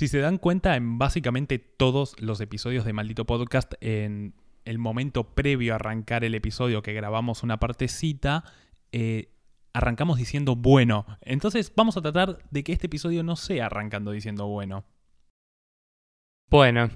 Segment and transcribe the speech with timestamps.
[0.00, 4.32] Si se dan cuenta, en básicamente todos los episodios de Maldito Podcast, en
[4.64, 8.44] el momento previo a arrancar el episodio que grabamos una partecita,
[8.92, 9.28] eh,
[9.74, 11.04] arrancamos diciendo bueno.
[11.20, 14.86] Entonces vamos a tratar de que este episodio no sea arrancando diciendo bueno.
[16.48, 16.88] Bueno.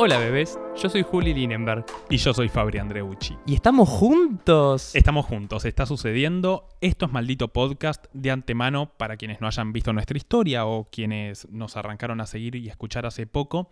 [0.00, 1.84] Hola bebés, yo soy Juli Linenberg.
[2.08, 3.36] Y yo soy Fabri Andreucci.
[3.46, 4.94] Y estamos juntos.
[4.94, 6.68] Estamos juntos, está sucediendo.
[6.80, 11.50] Esto es maldito podcast de antemano para quienes no hayan visto nuestra historia o quienes
[11.50, 13.70] nos arrancaron a seguir y escuchar hace poco.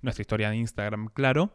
[0.00, 1.52] Nuestra historia de Instagram, claro.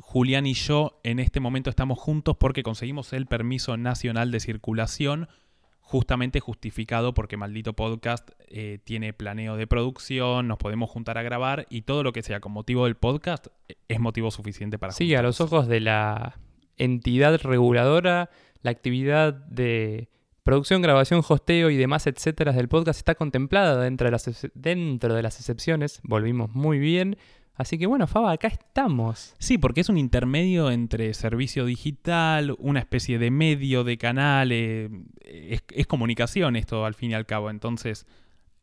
[0.00, 5.28] Julián y yo en este momento estamos juntos porque conseguimos el permiso nacional de circulación
[5.90, 11.66] justamente justificado porque Maldito Podcast eh, tiene planeo de producción, nos podemos juntar a grabar
[11.68, 14.92] y todo lo que sea con motivo del podcast eh, es motivo suficiente para...
[14.92, 16.38] Sí, a los ojos de la
[16.76, 18.30] entidad reguladora,
[18.62, 20.08] la actividad de
[20.44, 25.22] producción, grabación, hosteo y demás, etcétera, del podcast está contemplada dentro de las, dentro de
[25.24, 25.98] las excepciones.
[26.04, 27.16] Volvimos muy bien.
[27.60, 29.34] Así que bueno, Faba, acá estamos.
[29.38, 34.88] Sí, porque es un intermedio entre servicio digital, una especie de medio de canal, eh,
[35.20, 37.50] es, comunicación esto al fin y al cabo.
[37.50, 38.06] Entonces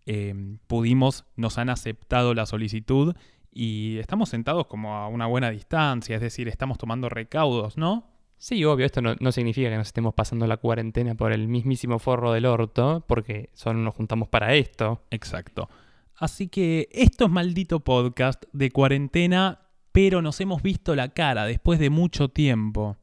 [0.07, 3.15] em, pudimos, nos han aceptado la solicitud
[3.51, 8.09] y estamos sentados como a una buena distancia, es decir, estamos tomando recaudos, ¿no?
[8.39, 11.99] Sí, obvio, esto no, no, significa que nos estemos pasando la cuarentena por el mismísimo
[11.99, 15.03] forro del orto, porque solo nos juntamos para esto.
[15.11, 15.69] Exacto.
[16.17, 19.59] Así que esto es maldito podcast de cuarentena,
[19.91, 22.97] pero nos hemos visto la cara después de mucho tiempo.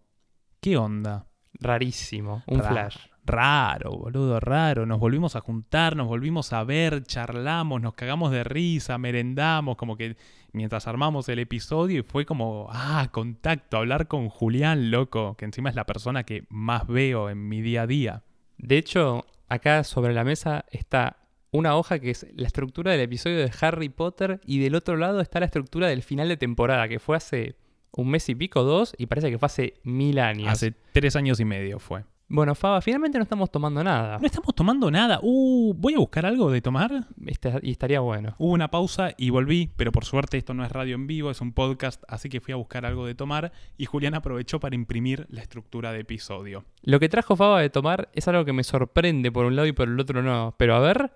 [0.60, 1.26] ¿Qué onda?
[1.60, 2.96] Rarísimo, un flash.
[3.24, 4.84] Raro, boludo, raro.
[4.84, 9.96] Nos volvimos a juntar, nos volvimos a ver, charlamos, nos cagamos de risa, merendamos, como
[9.96, 10.16] que
[10.52, 15.70] mientras armamos el episodio y fue como, ah, contacto, hablar con Julián, loco, que encima
[15.70, 18.24] es la persona que más veo en mi día a día.
[18.58, 21.23] De hecho, acá sobre la mesa está
[21.54, 25.20] una hoja que es la estructura del episodio de Harry Potter y del otro lado
[25.20, 27.54] está la estructura del final de temporada, que fue hace
[27.92, 30.48] un mes y pico, dos, y parece que fue hace mil años.
[30.48, 32.04] Hace tres años y medio fue.
[32.26, 34.18] Bueno, Faba, finalmente no estamos tomando nada.
[34.18, 35.20] No estamos tomando nada.
[35.22, 37.06] Uh, voy a buscar algo de tomar.
[37.24, 38.34] Este, y estaría bueno.
[38.38, 41.40] Hubo una pausa y volví, pero por suerte esto no es radio en vivo, es
[41.40, 45.26] un podcast, así que fui a buscar algo de tomar y Julián aprovechó para imprimir
[45.28, 46.64] la estructura de episodio.
[46.82, 49.72] Lo que trajo Faba de tomar es algo que me sorprende por un lado y
[49.72, 50.56] por el otro no.
[50.58, 51.12] Pero a ver,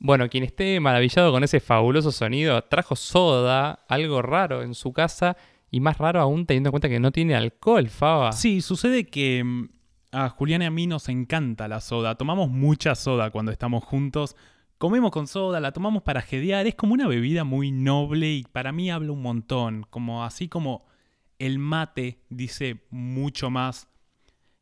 [0.00, 5.36] bueno, quien esté maravillado con ese fabuloso sonido, trajo soda, algo raro en su casa
[5.70, 8.32] y más raro aún teniendo en cuenta que no tiene alcohol, Faba.
[8.32, 9.68] Sí, sucede que mm,
[10.12, 12.14] a Julián y a mí nos encanta la soda.
[12.14, 14.36] Tomamos mucha soda cuando estamos juntos.
[14.78, 16.66] Comemos con soda, la tomamos para jedear.
[16.66, 19.84] Es como una bebida muy noble y para mí habla un montón.
[19.90, 20.86] Como así como
[21.38, 23.88] el mate dice mucho más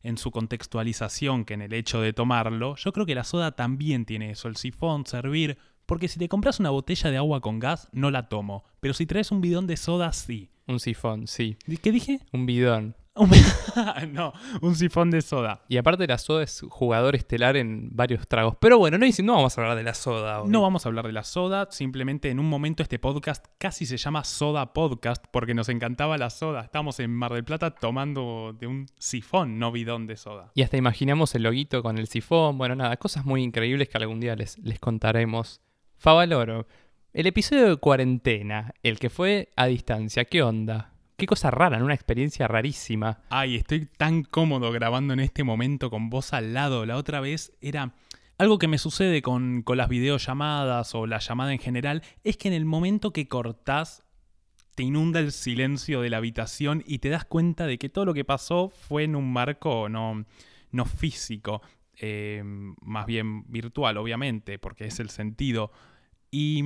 [0.07, 4.05] en su contextualización que en el hecho de tomarlo, yo creo que la soda también
[4.05, 7.89] tiene eso, el sifón, servir, porque si te compras una botella de agua con gas,
[7.91, 10.49] no la tomo, pero si traes un bidón de soda, sí.
[10.65, 11.57] Un sifón, sí.
[11.81, 12.21] ¿Qué dije?
[12.31, 12.95] Un bidón.
[14.11, 15.61] no, un sifón de soda.
[15.67, 18.55] Y aparte la soda es jugador estelar en varios tragos.
[18.59, 20.43] Pero bueno, no, no vamos a hablar de la soda.
[20.45, 23.97] No vamos a hablar de la soda, simplemente en un momento este podcast casi se
[23.97, 26.61] llama Soda Podcast porque nos encantaba la soda.
[26.61, 30.51] Estamos en Mar del Plata tomando de un sifón, no bidón de soda.
[30.53, 32.57] Y hasta imaginamos el loguito con el sifón.
[32.57, 35.61] Bueno, nada, cosas muy increíbles que algún día les, les contaremos.
[35.97, 36.67] Favaloro,
[37.13, 40.93] el episodio de cuarentena, el que fue a distancia, ¿qué onda?
[41.17, 43.23] Qué cosa rara, una experiencia rarísima.
[43.29, 46.85] Ay, estoy tan cómodo grabando en este momento con vos al lado.
[46.85, 47.95] La otra vez era...
[48.37, 52.49] Algo que me sucede con, con las videollamadas o la llamada en general es que
[52.49, 54.03] en el momento que cortás
[54.75, 58.13] te inunda el silencio de la habitación y te das cuenta de que todo lo
[58.13, 60.23] que pasó fue en un marco no,
[60.69, 61.63] no físico,
[61.99, 65.71] eh, más bien virtual, obviamente, porque es el sentido.
[66.29, 66.63] Y,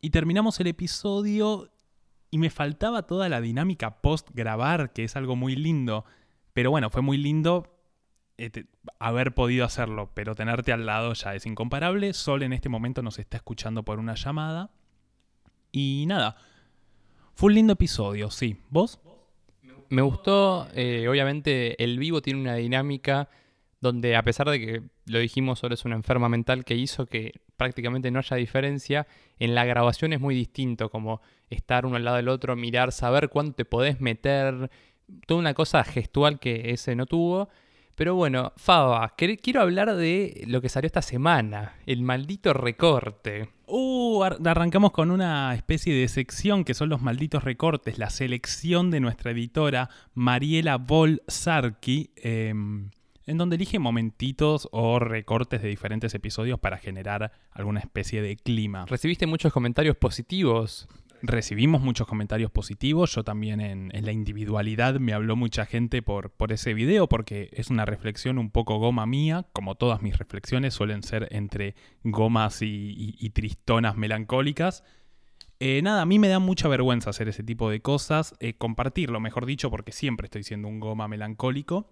[0.00, 1.70] y terminamos el episodio
[2.34, 6.04] y me faltaba toda la dinámica post grabar, que es algo muy lindo.
[6.52, 7.78] Pero bueno, fue muy lindo
[8.38, 8.66] este,
[8.98, 12.12] haber podido hacerlo, pero tenerte al lado ya es incomparable.
[12.12, 14.72] Sol en este momento nos está escuchando por una llamada.
[15.70, 16.36] Y nada,
[17.34, 18.56] fue un lindo episodio, sí.
[18.68, 18.98] ¿Vos?
[19.88, 23.28] Me gustó, eh, obviamente el vivo tiene una dinámica
[23.80, 27.42] donde a pesar de que lo dijimos, solo es una enferma mental que hizo que
[27.56, 29.06] prácticamente no haya diferencia,
[29.38, 31.20] en la grabación es muy distinto, como
[31.50, 34.70] estar uno al lado del otro, mirar, saber cuánto te podés meter,
[35.26, 37.48] toda una cosa gestual que ese no tuvo,
[37.96, 43.50] Pero bueno, Faba, quiero hablar de lo que salió esta semana, el maldito recorte.
[43.66, 48.90] Uh, ar- arrancamos con una especie de sección que son los malditos recortes, la selección
[48.90, 52.90] de nuestra editora Mariela Volsarki, em,
[53.26, 58.84] en donde elige momentitos o recortes de diferentes episodios para generar alguna especie de clima.
[58.86, 60.88] Recibiste muchos comentarios positivos.
[61.26, 66.52] Recibimos muchos comentarios positivos, yo también en, la individualidad me habló mucha gente por, por
[66.52, 71.02] ese video porque es una reflexión un poco goma mía, como todas mis reflexiones suelen
[71.02, 74.84] ser entre gomas y, tristonas melancólicas.
[75.60, 79.18] Eh, nada, a mí me da mucha vergüenza hacer ese tipo de cosas, eh, compartirlo,
[79.18, 81.88] mejor dicho, porque siempre estoy siendo un goma melancólico.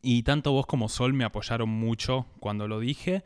[0.00, 3.22] Y tanto vos como Sol me apoyaron mucho cuando lo dije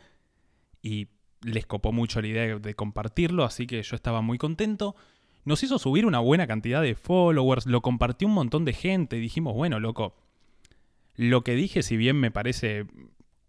[0.83, 1.07] y
[1.43, 4.97] les copó mucho la idea de- de compartirlo, así que yo estaba muy contento.
[5.45, 9.21] Nos hizo subir una buena cantidad de followers, lo compartió un montón de gente y
[9.21, 10.15] dijimos, bueno, loco,
[11.17, 12.87] lo que dije, si bien me parece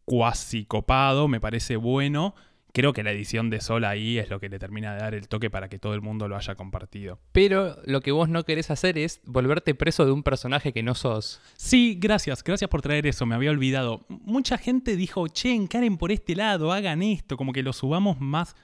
[0.05, 2.35] cuasi copado, me parece bueno,
[2.73, 5.27] creo que la edición de Sol ahí es lo que le termina de dar el
[5.27, 7.19] toque para que todo el mundo lo haya compartido.
[7.31, 10.95] Pero lo que vos no querés hacer es volverte preso de un personaje que no
[10.95, 11.41] sos.
[11.55, 14.05] Sí, gracias, gracias por traer eso, me había olvidado.
[14.09, 18.55] Mucha gente dijo, che, encaren por este lado, hagan esto, como que lo subamos más,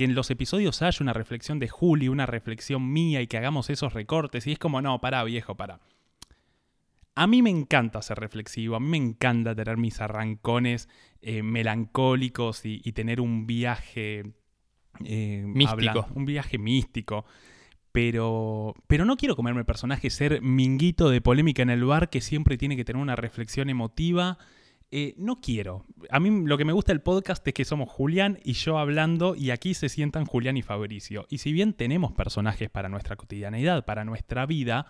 [0.00, 3.68] que en los episodios haya una reflexión de Juli, una reflexión mía y que hagamos
[3.68, 4.46] esos recortes.
[4.46, 5.78] Y es como, no, pará, viejo, pará.
[7.14, 10.88] A mí me encanta ser reflexivo, a mí me encanta tener mis arrancones
[11.20, 14.32] eh, melancólicos y, y tener un viaje
[15.04, 16.06] eh, Místico.
[16.14, 17.26] un viaje místico.
[17.92, 22.22] Pero, pero no quiero comerme el personaje, ser minguito de polémica en el bar que
[22.22, 24.38] siempre tiene que tener una reflexión emotiva.
[24.92, 25.84] Eh, no quiero.
[26.10, 29.36] A mí lo que me gusta del podcast es que somos Julián y yo hablando
[29.36, 31.26] y aquí se sientan Julián y Fabricio.
[31.28, 34.86] Y si bien tenemos personajes para nuestra cotidianeidad, para nuestra vida,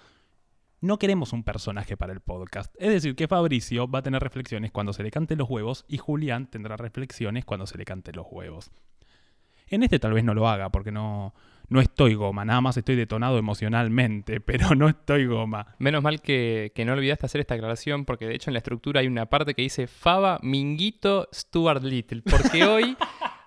[0.80, 2.74] no queremos un personaje para el podcast.
[2.78, 5.98] Es decir, que Fabricio va a tener reflexiones cuando se le cante los huevos y
[5.98, 8.70] Julián tendrá reflexiones cuando se le cante los huevos.
[9.66, 11.34] En este tal vez no lo haga porque no,
[11.70, 15.74] no estoy goma, nada más estoy detonado emocionalmente, pero no estoy goma.
[15.78, 19.00] Menos mal que, que no olvidaste hacer esta aclaración, porque de hecho en la estructura
[19.00, 22.22] hay una parte que dice Faba, Minguito, Stuart Little.
[22.22, 22.96] Porque hoy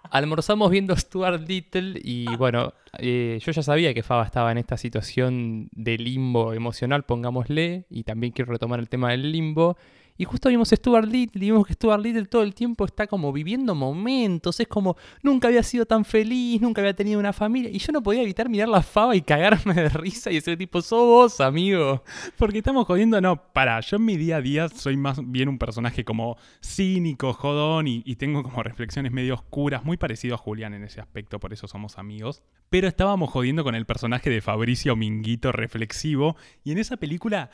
[0.10, 4.78] almorzamos viendo Stuart Little y bueno, eh, yo ya sabía que Faba estaba en esta
[4.78, 9.78] situación de limbo emocional, pongámosle, y también quiero retomar el tema del limbo.
[10.18, 13.34] Y justo vimos Stuart Little y vimos que Stuart Little todo el tiempo está como
[13.34, 17.72] viviendo momentos, es como nunca había sido tan feliz, nunca había tenido una familia.
[17.72, 20.82] Y yo no podía evitar mirar la fava y cagarme de risa y decir tipo,
[20.82, 22.04] sos vos, amigo.
[22.38, 25.58] Porque estamos jodiendo, no, para, yo en mi día a día soy más bien un
[25.58, 30.74] personaje como cínico, jodón y, y tengo como reflexiones medio oscuras, muy parecido a Julián
[30.74, 32.44] en ese aspecto, por eso somos amigos.
[32.70, 37.50] Pero estábamos jodiendo con el personaje de Fabricio Minguito reflexivo y en esa película,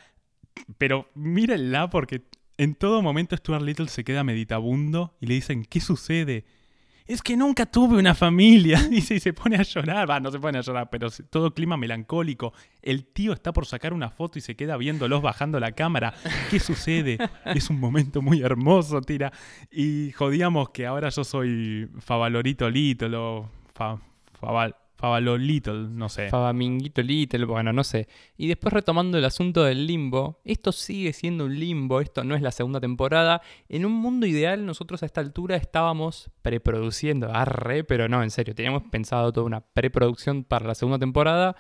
[0.77, 2.23] pero mírenla porque
[2.59, 6.43] en todo momento Stuart Little se queda meditabundo y le dicen, ¿qué sucede?
[7.07, 10.09] Es que nunca tuve una familia, dice, y se pone a llorar.
[10.09, 12.51] Va, no se pone a llorar, pero todo clima melancólico.
[12.81, 16.13] El tío está por sacar una foto y se queda viéndolos bajando la cámara.
[16.51, 17.17] ¿Qué sucede?
[17.45, 19.31] Es un momento muy hermoso, tira.
[19.71, 24.01] Y jodíamos que ahora yo soy Favalorito Little o fa,
[24.37, 26.27] Faval, Favalo Little, no sé.
[26.27, 28.09] Faba, Minguito Little, bueno, no sé.
[28.35, 32.41] Y después retomando el asunto del limbo, esto sigue siendo un limbo, esto no es
[32.41, 33.41] la segunda temporada.
[33.69, 38.53] En un mundo ideal, nosotros a esta altura estábamos preproduciendo, arre, pero no, en serio,
[38.53, 41.55] teníamos pensado toda una preproducción para la segunda temporada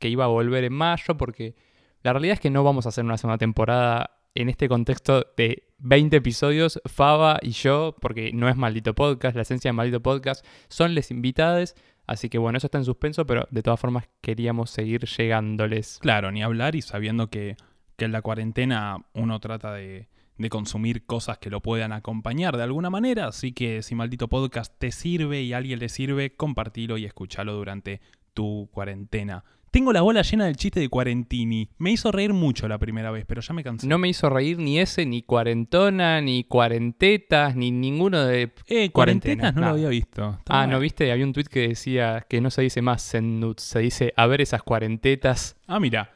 [0.00, 1.54] que iba a volver en mayo, porque
[2.02, 5.68] la realidad es que no vamos a hacer una segunda temporada en este contexto de
[5.78, 10.44] 20 episodios, Faba y yo, porque no es maldito podcast, la esencia de maldito podcast
[10.68, 11.76] son les invitades.
[12.10, 16.00] Así que bueno, eso está en suspenso, pero de todas formas queríamos seguir llegándoles.
[16.00, 17.56] Claro, ni hablar y sabiendo que,
[17.94, 22.64] que en la cuarentena uno trata de, de consumir cosas que lo puedan acompañar de
[22.64, 23.28] alguna manera.
[23.28, 27.54] Así que si maldito podcast te sirve y a alguien le sirve, compartilo y escúchalo
[27.54, 28.00] durante
[28.34, 29.44] tu cuarentena.
[29.70, 31.68] Tengo la bola llena del chiste de Cuarentini.
[31.78, 33.86] Me hizo reír mucho la primera vez, pero ya me cansé.
[33.86, 38.52] No me hizo reír ni ese, ni cuarentona, ni cuarentetas, ni ninguno de...
[38.66, 40.40] eh, cuarentena, cuarentenas no lo había visto.
[40.48, 40.66] Ah.
[40.66, 41.12] ¿no viste?
[41.12, 44.40] Había un tweet que decía que no se dice más Zenut, se dice a ver
[44.40, 45.56] esas cuarentetas.
[45.68, 46.12] Ah, mira.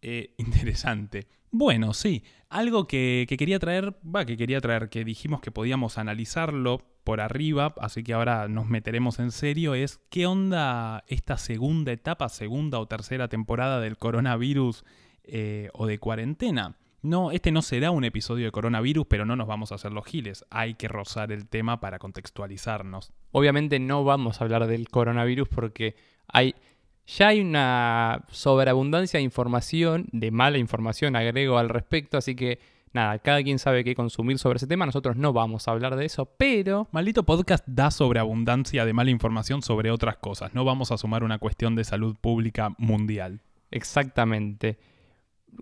[0.00, 1.26] Eh, interesante.
[1.50, 2.22] Bueno, sí.
[2.50, 7.20] Algo que, que quería traer, va, que quería traer, que dijimos que podíamos analizarlo por
[7.20, 12.78] arriba, así que ahora nos meteremos en serio, es qué onda esta segunda etapa, segunda
[12.78, 14.84] o tercera temporada del coronavirus
[15.24, 16.76] eh, o de cuarentena.
[17.00, 20.04] No, este no será un episodio de coronavirus, pero no nos vamos a hacer los
[20.04, 20.44] giles.
[20.50, 23.12] Hay que rozar el tema para contextualizarnos.
[23.30, 26.56] Obviamente no vamos a hablar del coronavirus porque hay
[27.08, 32.58] ya hay una sobreabundancia de información, de mala información agrego al respecto, así que
[32.92, 36.04] nada, cada quien sabe qué consumir sobre ese tema, nosotros no vamos a hablar de
[36.04, 40.54] eso, pero Maldito podcast da sobreabundancia de mala información sobre otras cosas.
[40.54, 43.40] No vamos a sumar una cuestión de salud pública mundial.
[43.70, 44.78] exactamente.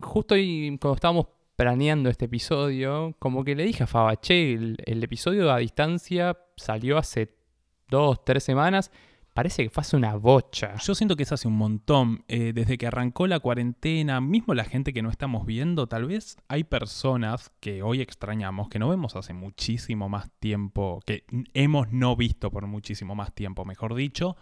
[0.02, 4.76] Justo ahí, cuando estábamos planeando este episodio, como que le dije a Faba, che, el,
[4.84, 7.30] el episodio a distancia salió hace
[7.88, 8.90] dos, tres semanas,
[9.36, 10.76] parece que fue hace una bocha.
[10.82, 12.24] Yo siento que es hace un montón.
[12.26, 16.38] eh, desde que arrancó la cuarentena, mismo la gente que no estamos viendo, tal vez
[16.48, 22.16] hay personas que hoy extrañamos, que no vemos hace muchísimo más tiempo, que hemos no
[22.16, 24.36] visto por muchísimo más tiempo, mejor dicho.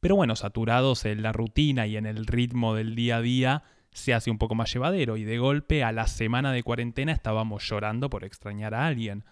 [0.00, 4.12] Pero bueno, saturados en la rutina y en el ritmo del día a día, se
[4.12, 8.10] hace un poco más llevadero y de golpe a la semana de cuarentena estábamos llorando
[8.10, 9.24] por extrañar a alguien.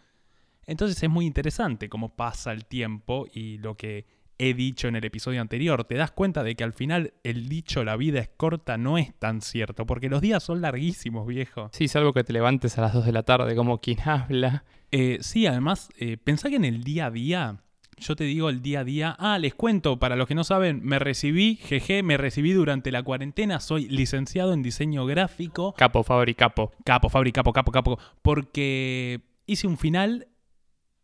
[0.67, 5.05] Entonces es muy interesante cómo pasa el tiempo y lo que he dicho en el
[5.05, 5.85] episodio anterior.
[5.85, 9.15] Te das cuenta de que al final el dicho la vida es corta no es
[9.15, 11.69] tan cierto, porque los días son larguísimos, viejo.
[11.73, 14.65] Sí, salvo que te levantes a las 2 de la tarde como quien habla.
[14.91, 17.61] Eh, sí, además, eh, pensá que en el día a día,
[17.99, 20.81] yo te digo el día a día, ah, les cuento, para los que no saben,
[20.85, 26.35] me recibí, jeje, me recibí durante la cuarentena, soy licenciado en diseño gráfico, Capo, Fabri,
[26.35, 26.73] capo.
[26.85, 30.29] capo, Fabri, capo, capo, capo, porque hice un final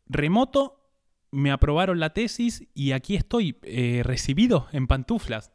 [0.06, 0.83] remoto,
[1.34, 5.50] me aprobaron la tesis y aquí estoy eh, recibido en pantuflas.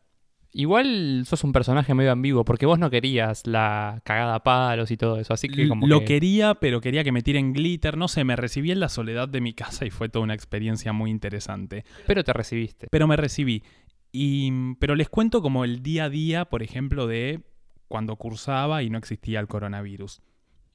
[0.51, 4.97] Igual sos un personaje medio ambiguo, porque vos no querías la cagada a palos y
[4.97, 6.05] todo eso, así que como Lo que...
[6.05, 9.41] quería, pero quería que me tiren glitter, no sé, me recibí en la soledad de
[9.41, 11.85] mi casa y fue toda una experiencia muy interesante.
[12.07, 12.87] Pero te recibiste.
[12.89, 13.63] Pero me recibí.
[14.11, 17.41] Y, pero les cuento como el día a día, por ejemplo, de
[17.87, 20.21] cuando cursaba y no existía el coronavirus.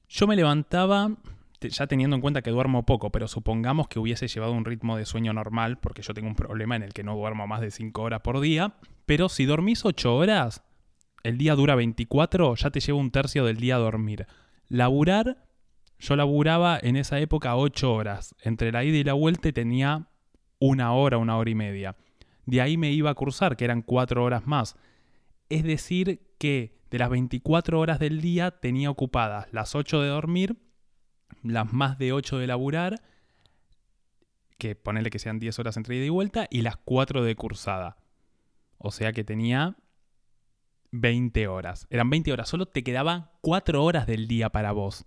[0.09, 1.17] Yo me levantaba,
[1.71, 5.07] ya teniendo en cuenta que duermo poco, pero supongamos que hubiese llevado un ritmo de
[5.07, 8.03] sueño normal, porque yo tengo un problema en el que no duermo más de 5
[8.03, 8.75] horas por día.
[9.07, 10.63] Pero si dormís 8 horas,
[11.23, 14.27] el día dura 24, ya te lleva un tercio del día a dormir.
[14.69, 15.47] Laburar,
[15.99, 18.35] yo laburaba en esa época 8 horas.
[18.43, 20.09] Entre la ida y la vuelta tenía
[20.59, 21.97] una hora, una hora y media.
[22.47, 24.77] De ahí me iba a cursar, que eran 4 horas más.
[25.49, 30.57] Es decir, que de las 24 horas del día tenía ocupadas las 8 de dormir,
[31.43, 33.03] las más de 8 de laburar,
[34.59, 37.97] que ponerle que sean 10 horas entre ida y vuelta, y las 4 de cursada.
[38.79, 39.77] O sea que tenía
[40.93, 41.87] 20 horas.
[41.91, 45.07] Eran 20 horas, solo te quedaban 4 horas del día para vos.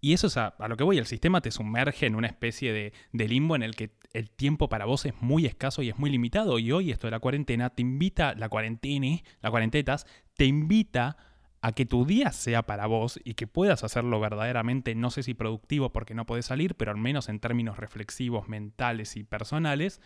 [0.00, 2.92] Y eso es a, lo que voy, el sistema te sumerge en una especie de,
[3.12, 6.10] de limbo en el que el tiempo para vos es muy escaso y es muy
[6.10, 6.58] limitado.
[6.58, 10.06] Y hoy esto de la cuarentena te invita, la cuarentena, la cuarentetas,
[10.36, 11.16] te invita
[11.64, 15.32] a que tu día sea para vos y que puedas hacerlo verdaderamente, no sé si
[15.32, 19.98] productivo porque no podés salir, pero al menos en términos reflexivos, mentales y personales,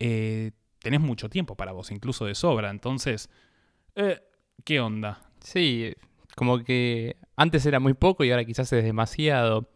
[0.00, 2.68] eh, tenés mucho tiempo para vos, incluso de sobra.
[2.68, 3.30] Entonces,
[3.94, 4.22] eh,
[4.64, 5.22] ¿qué onda?
[5.38, 5.94] Sí,
[6.34, 9.70] como que antes era muy poco y ahora quizás es demasiado.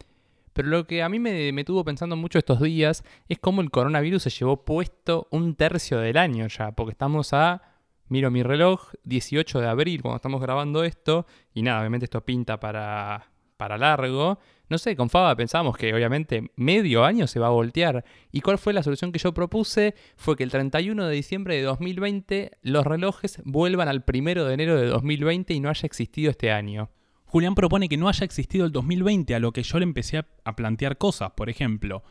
[0.54, 3.70] Pero lo que a mí me, me tuvo pensando mucho estos días es cómo el
[3.70, 7.75] coronavirus se llevó puesto un tercio del año ya, porque estamos a,
[8.08, 12.60] miro mi reloj, 18 de abril cuando estamos grabando esto, y nada, obviamente esto pinta
[12.60, 14.38] para, para largo.
[14.68, 18.04] No sé, con Faba pensábamos que obviamente medio año se va a voltear.
[18.32, 19.94] ¿Y cuál fue la solución que yo propuse?
[20.16, 24.76] Fue que el 31 de diciembre de 2020 los relojes vuelvan al 1 de enero
[24.76, 26.90] de 2020 y no haya existido este año.
[27.26, 30.56] Julián propone que no haya existido el 2020, a lo que yo le empecé a
[30.56, 31.32] plantear cosas.
[31.32, 32.02] Por ejemplo,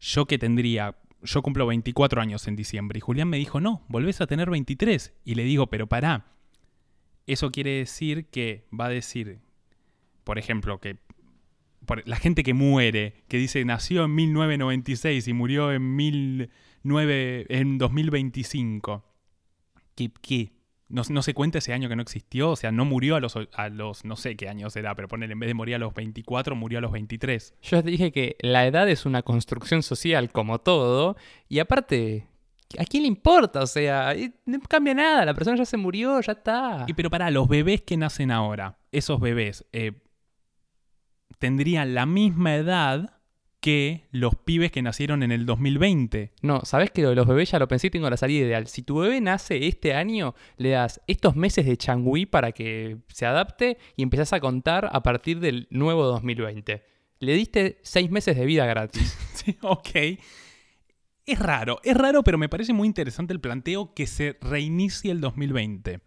[0.00, 4.20] yo que tendría, yo cumplo 24 años en diciembre y Julián me dijo, no, volvés
[4.20, 5.14] a tener 23.
[5.24, 6.26] Y le digo, pero pará,
[7.26, 9.40] eso quiere decir que va a decir,
[10.24, 10.98] por ejemplo, que
[12.04, 19.04] la gente que muere, que dice nació en 1996 y murió en, 19, en 2025,
[19.94, 20.10] ¿qué?
[20.20, 20.52] qué?
[20.88, 23.36] No, no se cuenta ese año que no existió, o sea, no murió a los,
[23.54, 25.94] a los no sé qué años era, pero ponele, en vez de morir a los
[25.94, 27.54] 24, murió a los 23.
[27.62, 31.16] Yo te dije que la edad es una construcción social como todo,
[31.48, 32.28] y aparte,
[32.78, 33.62] ¿a quién le importa?
[33.62, 34.14] O sea,
[34.44, 36.84] no cambia nada, la persona ya se murió, ya está.
[36.86, 39.92] Y pero para los bebés que nacen ahora, esos bebés eh,
[41.38, 43.14] tendrían la misma edad
[43.64, 46.32] que los pibes que nacieron en el 2020.
[46.42, 48.66] No, ¿sabes que lo de los bebés ya lo pensé y tengo la salida ideal?
[48.66, 53.24] Si tu bebé nace este año, le das estos meses de changüí para que se
[53.24, 56.84] adapte y empezás a contar a partir del nuevo 2020.
[57.20, 59.18] Le diste seis meses de vida gratis.
[59.34, 60.20] Sí, ok.
[61.24, 65.22] Es raro, es raro, pero me parece muy interesante el planteo que se reinicie el
[65.22, 66.00] 2020.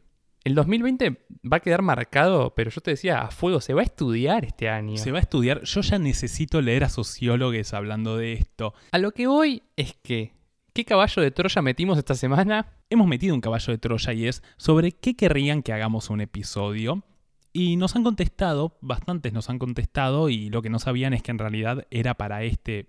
[0.47, 3.83] El 2020 va a quedar marcado, pero yo te decía, a fuego, se va a
[3.83, 4.95] estudiar este año.
[4.95, 5.61] Se va a estudiar.
[5.63, 8.73] Yo ya necesito leer a sociólogos hablando de esto.
[8.93, 10.35] A lo que voy es que,
[10.71, 12.77] ¿qué caballo de Troya metimos esta semana?
[12.89, 17.03] Hemos metido un caballo de Troya y es sobre qué querrían que hagamos un episodio.
[17.51, 21.31] Y nos han contestado, bastantes nos han contestado, y lo que no sabían es que
[21.31, 22.87] en realidad era para este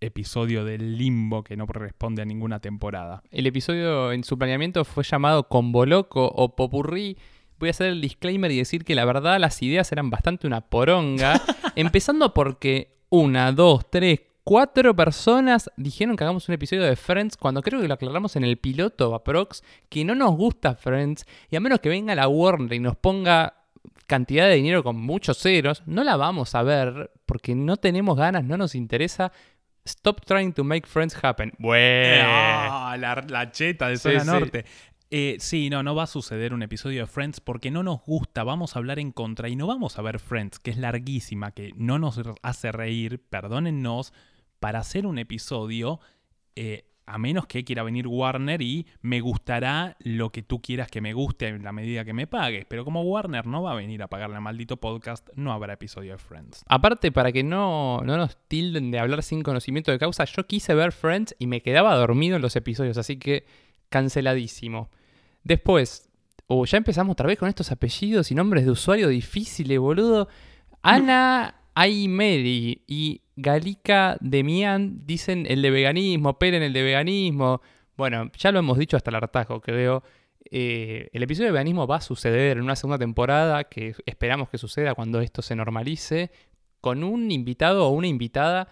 [0.00, 3.22] episodio del limbo que no corresponde a ninguna temporada.
[3.30, 7.16] El episodio en su planeamiento fue llamado Combo Loco o Popurrí.
[7.58, 10.60] Voy a hacer el disclaimer y decir que la verdad las ideas eran bastante una
[10.62, 11.40] poronga.
[11.76, 17.62] empezando porque una, dos, tres, cuatro personas dijeron que hagamos un episodio de Friends cuando
[17.62, 21.60] creo que lo aclaramos en el piloto aprox que no nos gusta Friends y a
[21.60, 23.58] menos que venga la Warner y nos ponga
[24.06, 28.42] cantidad de dinero con muchos ceros, no la vamos a ver porque no tenemos ganas,
[28.42, 29.32] no nos interesa.
[29.88, 31.52] Stop trying to make friends happen.
[31.58, 32.24] Bueno.
[32.26, 34.64] Ah, la, cheta de zona norte.
[35.10, 38.44] Eh, sí, no, no va a suceder un episodio de Friends porque no nos gusta,
[38.44, 41.72] vamos a hablar en contra y no vamos a ver Friends, que es larguísima, que
[41.76, 44.12] no nos hace reír, perdónennos,
[44.60, 46.00] para hacer un episodio,
[46.56, 51.00] eh, a menos que quiera venir Warner y me gustará lo que tú quieras que
[51.00, 52.66] me guste en la medida que me pagues.
[52.68, 56.12] Pero como Warner no va a venir a pagarle al maldito podcast, no habrá episodio
[56.12, 56.64] de Friends.
[56.68, 60.74] Aparte, para que no, no nos tilden de hablar sin conocimiento de causa, yo quise
[60.74, 63.46] ver Friends y me quedaba dormido en los episodios, así que
[63.88, 64.90] canceladísimo.
[65.44, 66.10] Después,
[66.46, 70.28] oh, ya empezamos otra vez con estos apellidos y nombres de usuario difíciles, boludo.
[70.82, 77.62] Ana Aymeri y Galika Demian dicen el de veganismo, Peren el de veganismo.
[77.96, 80.02] Bueno, ya lo hemos dicho hasta el hartazgo, creo.
[80.50, 84.58] Eh, el episodio de veganismo va a suceder en una segunda temporada que esperamos que
[84.58, 86.32] suceda cuando esto se normalice,
[86.80, 88.68] con un invitado o una invitada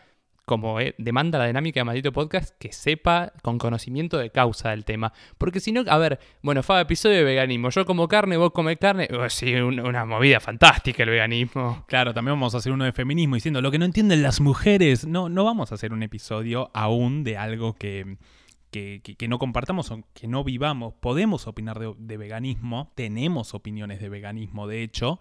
[0.47, 4.85] como eh, demanda la dinámica de Maldito Podcast, que sepa con conocimiento de causa del
[4.85, 5.13] tema.
[5.37, 7.69] Porque si no, a ver, bueno, fue episodio de veganismo.
[7.71, 9.09] Yo como carne, vos comes carne.
[9.13, 11.85] Oh, sí, una movida fantástica el veganismo.
[11.89, 15.05] Claro, también vamos a hacer uno de feminismo diciendo lo que no entienden las mujeres.
[15.07, 18.17] No, no vamos a hacer un episodio aún de algo que.
[18.71, 20.93] Que, no compartamos o que no vivamos.
[21.01, 25.19] Podemos opinar de veganismo, tenemos opiniones de veganismo, de hecho,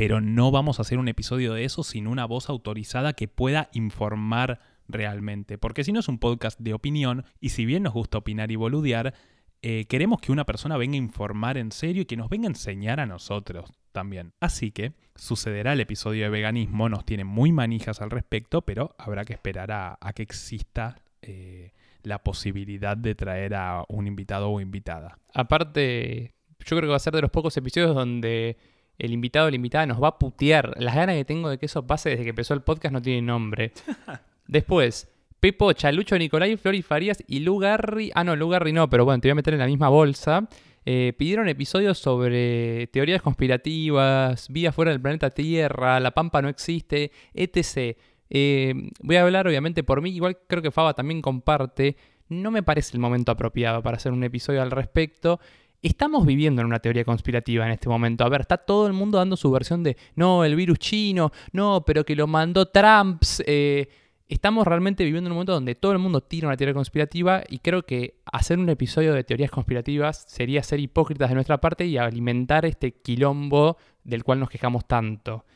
[0.00, 3.68] pero no vamos a hacer un episodio de eso sin una voz autorizada que pueda
[3.74, 5.58] informar realmente.
[5.58, 8.56] Porque si no es un podcast de opinión, y si bien nos gusta opinar y
[8.56, 9.12] boludear,
[9.60, 12.52] eh, queremos que una persona venga a informar en serio y que nos venga a
[12.52, 14.32] enseñar a nosotros también.
[14.40, 19.26] Así que sucederá el episodio de veganismo, nos tiene muy manijas al respecto, pero habrá
[19.26, 25.18] que esperar a, que exista eh, la posibilidad de traer a un invitado o invitada.
[25.34, 28.56] Aparte, yo creo que va a ser de los pocos episodios donde
[29.00, 30.74] el invitado o la invitada nos va a putear.
[30.78, 33.22] Las ganas que tengo de que eso pase desde que empezó el podcast no tiene
[33.22, 33.72] nombre.
[34.46, 35.08] Después,
[35.40, 38.10] Pepo, Chalucho, Nicolai, Flori Farías y Lugarri.
[38.14, 40.48] Ah, no, Lugarri no, pero bueno, te voy a meter en la misma bolsa.
[40.84, 47.12] Eh, pidieron episodios sobre teorías conspirativas, vida fuera del planeta Tierra, la Pampa no existe,
[47.34, 47.96] etc.
[48.30, 51.96] Eh, voy a hablar obviamente por mí, igual creo que Faba también comparte.
[52.28, 55.40] No me parece el momento apropiado para hacer un episodio al respecto.
[55.82, 58.22] Estamos viviendo en una teoría conspirativa en este momento.
[58.24, 61.84] A ver, está todo el mundo dando su versión de, no, el virus chino, no,
[61.86, 63.22] pero que lo mandó Trump.
[63.46, 63.88] Eh,
[64.28, 67.60] estamos realmente viviendo en un momento donde todo el mundo tira una teoría conspirativa y
[67.60, 71.96] creo que hacer un episodio de teorías conspirativas sería ser hipócritas de nuestra parte y
[71.96, 75.46] alimentar este quilombo del cual nos quejamos tanto.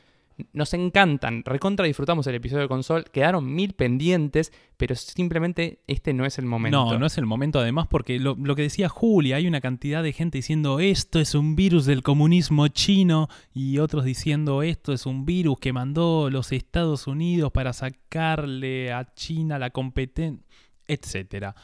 [0.52, 6.26] Nos encantan, recontra disfrutamos el episodio de console, quedaron mil pendientes, pero simplemente este no
[6.26, 6.84] es el momento.
[6.84, 10.12] No, no es el momento además porque lo, que decía Julia, hay una cantidad de
[10.12, 15.24] gente diciendo esto es un virus del comunismo chino y otros diciendo esto es un
[15.24, 20.44] virus que mandó los Estados Unidos para sacarle a China la competencia,
[20.88, 21.54] etc.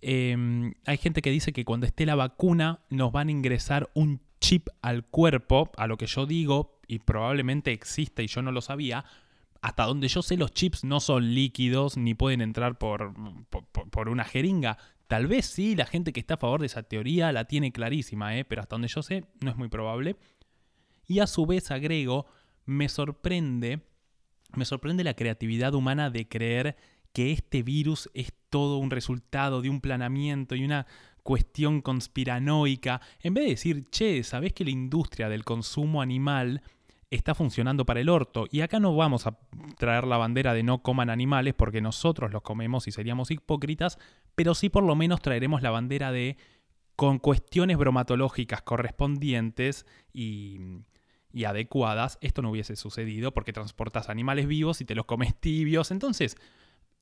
[0.00, 4.20] Em, hay gente que dice que cuando esté la vacuna nos van a ingresar un
[4.40, 8.60] chip al cuerpo, a lo que yo digo, y probablemente existe y yo no lo
[8.60, 9.04] sabía,
[9.64, 13.14] hasta donde yo sé los chips no son líquidos ni pueden entrar por,
[13.90, 14.76] por, una jeringa.
[15.06, 18.36] Tal vez sí, la gente que está a favor de esa teoría la tiene clarísima,
[18.36, 18.44] ¿eh?
[18.44, 20.16] pero hasta donde yo sé no es muy probable.
[21.06, 22.26] Y a su vez agrego,
[22.66, 23.80] me sorprende,
[24.54, 26.76] me sorprende la creatividad humana de creer
[27.14, 30.86] que este virus es todo un resultado de un planeamiento y una
[31.22, 36.60] cuestión conspiranoica, en vez de decir, che, ¿sabés que la industria del consumo animal
[37.10, 38.46] está funcionando para el orto?
[38.50, 39.38] Y acá no vamos a
[39.78, 43.98] traer la bandera de no coman animales porque nosotros los comemos y seríamos hipócritas,
[44.34, 46.36] pero sí por lo menos traeremos la bandera de
[46.96, 50.60] con cuestiones bromatológicas correspondientes y,
[51.44, 55.90] adecuadas, esto no hubiese sucedido porque transportas animales vivos y te los comes tibios.
[55.90, 56.36] Entonces,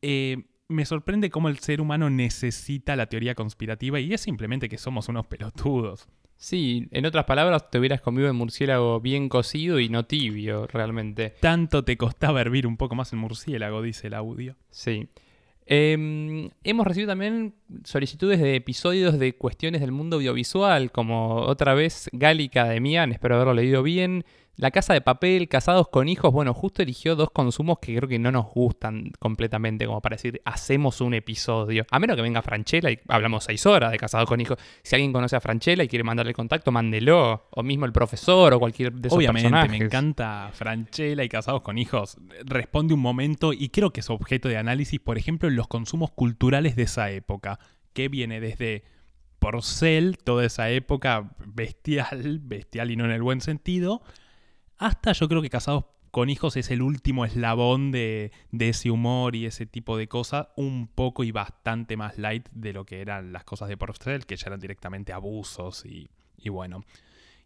[0.00, 4.78] eh, me sorprende cómo el ser humano necesita la teoría conspirativa y es simplemente que
[4.78, 6.08] somos unos pelotudos.
[6.36, 11.34] Sí, en otras palabras, te hubieras comido el murciélago bien cocido y no tibio, realmente.
[11.40, 14.56] Tanto te costaba hervir un poco más el murciélago, dice el audio.
[14.70, 15.08] Sí.
[15.66, 22.10] Em, hemos recibido también solicitudes de episodios de cuestiones del mundo audiovisual, como otra vez
[22.12, 24.24] Gálica de Mian, espero haberlo leído bien.
[24.56, 28.18] La Casa de Papel, Casados con Hijos, bueno, justo eligió dos consumos que creo que
[28.18, 31.86] no nos gustan completamente, como para decir, hacemos un episodio.
[31.90, 34.58] A menos que venga Franchella y hablamos seis horas de Casados con Hijos.
[34.82, 37.46] Si alguien conoce a Franchella y quiere mandarle contacto, mándelo.
[37.50, 39.78] O mismo el profesor o cualquier de esos Obviamente, personajes.
[39.78, 42.18] me encanta Franchella y Casados con Hijos.
[42.44, 46.10] Responde un momento y creo que es objeto de análisis, por ejemplo, en los consumos
[46.10, 47.58] culturales de esa época,
[47.94, 48.84] que viene desde
[49.38, 54.02] Porcel, toda esa época bestial, bestial y no en el buen sentido,
[54.82, 59.46] hasta yo creo que Casados con Hijos es el último eslabón de, ese humor y
[59.46, 63.44] ese tipo de cosas, un poco y bastante más light de lo que eran las
[63.44, 66.84] cosas de Porcel, que ya eran directamente abusos y, y bueno.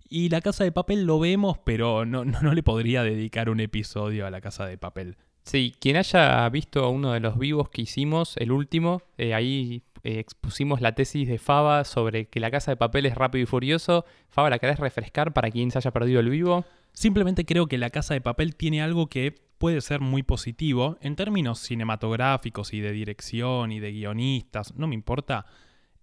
[0.08, 3.60] Y la casa de papel lo vemos, pero no, no, no le podría dedicar un
[3.60, 5.16] episodio a la casa de papel.
[5.44, 10.18] Sí, quien haya visto uno de los vivos que hicimos, el último, eh, ahí eh,
[10.18, 14.04] expusimos la tesis de Faba sobre que la casa de papel es rápido y furioso.
[14.28, 16.64] Faba, ¿la querés refrescar para quien se haya perdido el vivo?
[16.96, 21.14] Simplemente creo que la casa de papel tiene algo que puede ser muy positivo en
[21.14, 25.44] términos cinematográficos y de dirección y de guionistas, no me importa.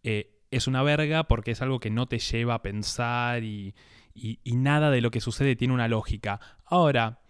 [0.03, 3.73] Eh, es una verga porque es algo que no te lleva a pensar y,
[4.13, 6.39] y, y nada de lo que sucede tiene una lógica.
[6.63, 7.22] Ahora,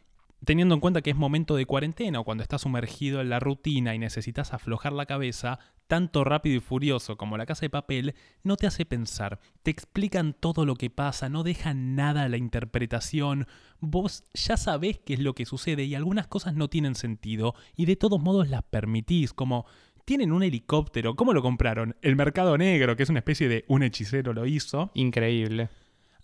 [0.45, 3.95] teniendo en cuenta que es momento de cuarentena o cuando estás sumergido en la rutina
[3.95, 8.57] y necesitas aflojar la cabeza, tanto rápido y furioso como la casa de papel no
[8.57, 13.47] te hace pensar, te explican todo lo que pasa, no dejan nada a la interpretación,
[13.79, 17.85] vos ya sabés qué es lo que sucede y algunas cosas no tienen sentido y
[17.85, 19.65] de todos modos las permitís, como
[20.05, 21.95] tienen un helicóptero, ¿cómo lo compraron?
[22.01, 24.91] El mercado negro, que es una especie de un hechicero lo hizo.
[24.93, 25.69] Increíble.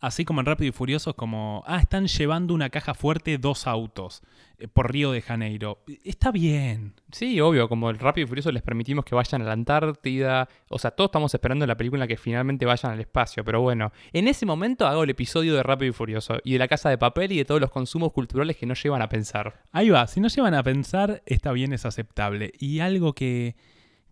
[0.02, 4.22] Así como en Rápido y Furioso, como, ah, están llevando una caja fuerte dos autos
[4.58, 5.80] eh, por Río de Janeiro.
[6.06, 6.94] Está bien.
[7.12, 10.48] Sí, obvio, como el Rápido y Furioso les permitimos que vayan a la Antártida.
[10.70, 13.44] O sea, todos estamos esperando la película que finalmente vayan al espacio.
[13.44, 16.70] Pero bueno, en ese momento hago el episodio de Rápido y Furioso y de la
[16.70, 19.64] casa de papel y de todos los consumos culturales que no llevan a pensar.
[19.74, 22.54] Ahí va, si no llevan a pensar, está bien, es aceptable.
[22.58, 23.56] Y algo que,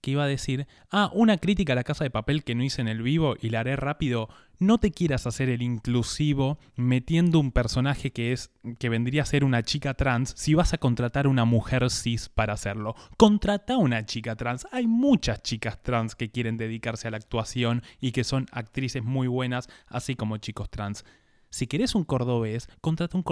[0.01, 2.81] que iba a decir, ah, una crítica a la casa de papel que no hice
[2.81, 4.29] en el vivo y la haré rápido.
[4.59, 9.43] No te quieras hacer el inclusivo metiendo un personaje que es que vendría a ser
[9.43, 12.95] una chica trans si vas a contratar una mujer cis para hacerlo.
[13.17, 14.67] Contrata una chica trans.
[14.71, 19.27] Hay muchas chicas trans que quieren dedicarse a la actuación y que son actrices muy
[19.27, 21.05] buenas, así como chicos trans.
[21.49, 23.23] Si querés un cordobés, contrata un,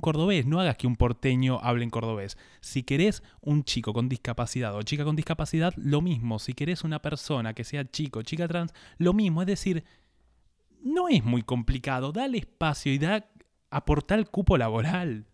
[0.00, 2.38] cordobés, no hagas que un porteño hable en cordobés.
[2.60, 6.38] Si querés un chico con discapacidad o chica con discapacidad, lo mismo.
[6.38, 9.42] Si querés una persona que sea chico o chica trans, lo mismo.
[9.42, 9.84] Es decir,
[10.82, 12.12] no es muy complicado.
[12.12, 13.26] Dale espacio y da
[13.70, 15.26] aportar el cupo laboral.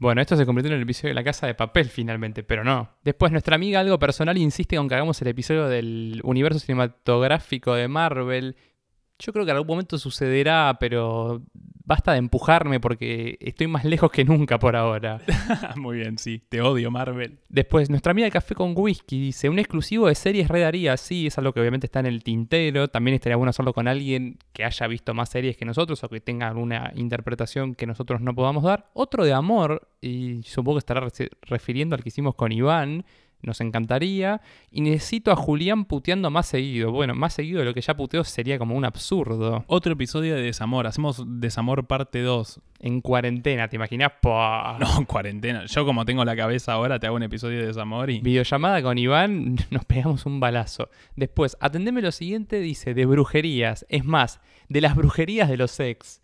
[0.00, 2.88] Bueno, esto se convirtió en el episodio de la casa de papel finalmente, pero no.
[3.04, 7.86] Después nuestra amiga algo personal insiste con que hagamos el episodio del universo cinematográfico de
[7.86, 8.56] Marvel.
[9.20, 11.42] Yo creo que en algún momento sucederá, pero
[11.84, 15.20] basta de empujarme porque estoy más lejos que nunca por ahora.
[15.76, 16.40] Muy bien, sí.
[16.48, 17.38] Te odio, Marvel.
[17.48, 21.36] Después, nuestra amiga de Café con Whisky dice, un exclusivo de series redaría, sí, es
[21.36, 22.88] algo que obviamente está en el tintero.
[22.88, 26.20] También estaría bueno hacerlo con alguien que haya visto más series que nosotros o que
[26.20, 28.88] tenga alguna interpretación que nosotros no podamos dar.
[28.94, 31.06] Otro de amor, y supongo que estará
[31.42, 33.04] refiriendo al que hicimos con Iván,
[33.42, 34.40] nos encantaría.
[34.70, 36.92] Y necesito a Julián puteando más seguido.
[36.92, 39.64] Bueno, más seguido de lo que ya puteo sería como un absurdo.
[39.66, 40.86] Otro episodio de Desamor.
[40.86, 42.60] Hacemos Desamor parte 2.
[42.80, 44.12] En cuarentena, ¿te imaginas?
[44.22, 44.78] ¡Pah!
[44.80, 45.66] No, en cuarentena.
[45.66, 48.20] Yo como tengo la cabeza ahora, te hago un episodio de Desamor y...
[48.20, 50.88] Videollamada con Iván, nos pegamos un balazo.
[51.16, 53.84] Después, atendeme lo siguiente, dice, de brujerías.
[53.88, 56.20] Es más, de las brujerías de los ex.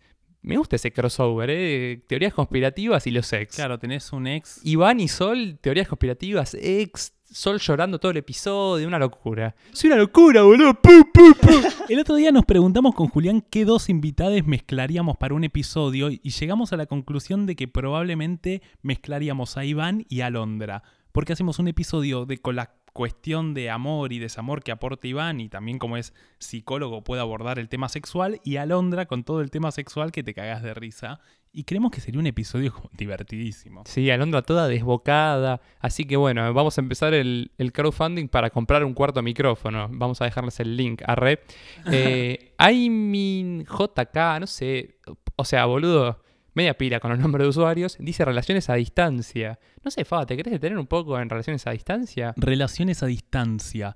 [0.47, 2.01] Me gusta ese crossover, ¿eh?
[2.07, 3.53] Teorías conspirativas y los ex.
[3.53, 4.61] Claro, tenés un ex.
[4.63, 9.53] Iván y Sol, teorías conspirativas, ex, Sol llorando todo el episodio, una locura.
[9.73, 10.73] ¡Es una locura, boludo!
[10.75, 11.49] ¡Pu, pu, pu!
[11.89, 16.29] el otro día nos preguntamos con Julián qué dos invitades mezclaríamos para un episodio y
[16.29, 20.81] llegamos a la conclusión de que probablemente mezclaríamos a Iván y a Londra.
[21.11, 25.39] Porque hacemos un episodio de con la cuestión de amor y desamor que aporta Iván
[25.39, 29.51] y también como es psicólogo puede abordar el tema sexual y Alondra con todo el
[29.51, 31.19] tema sexual que te cagas de risa
[31.53, 33.83] y creemos que sería un episodio divertidísimo.
[33.85, 35.61] Sí, Alondra toda desbocada.
[35.79, 39.87] Así que bueno, vamos a empezar el, el crowdfunding para comprar un cuarto micrófono.
[39.91, 41.37] Vamos a dejarles el link a red.
[41.91, 44.97] Eh, Aimin JK, no sé.
[45.35, 46.19] O sea, boludo,
[46.57, 47.95] media pila con los nombres de usuarios.
[47.99, 49.59] Dice relaciones a distancia.
[49.83, 52.33] No sé, Faba, ¿te querés detener un poco en relaciones a distancia?
[52.35, 53.95] Relaciones a distancia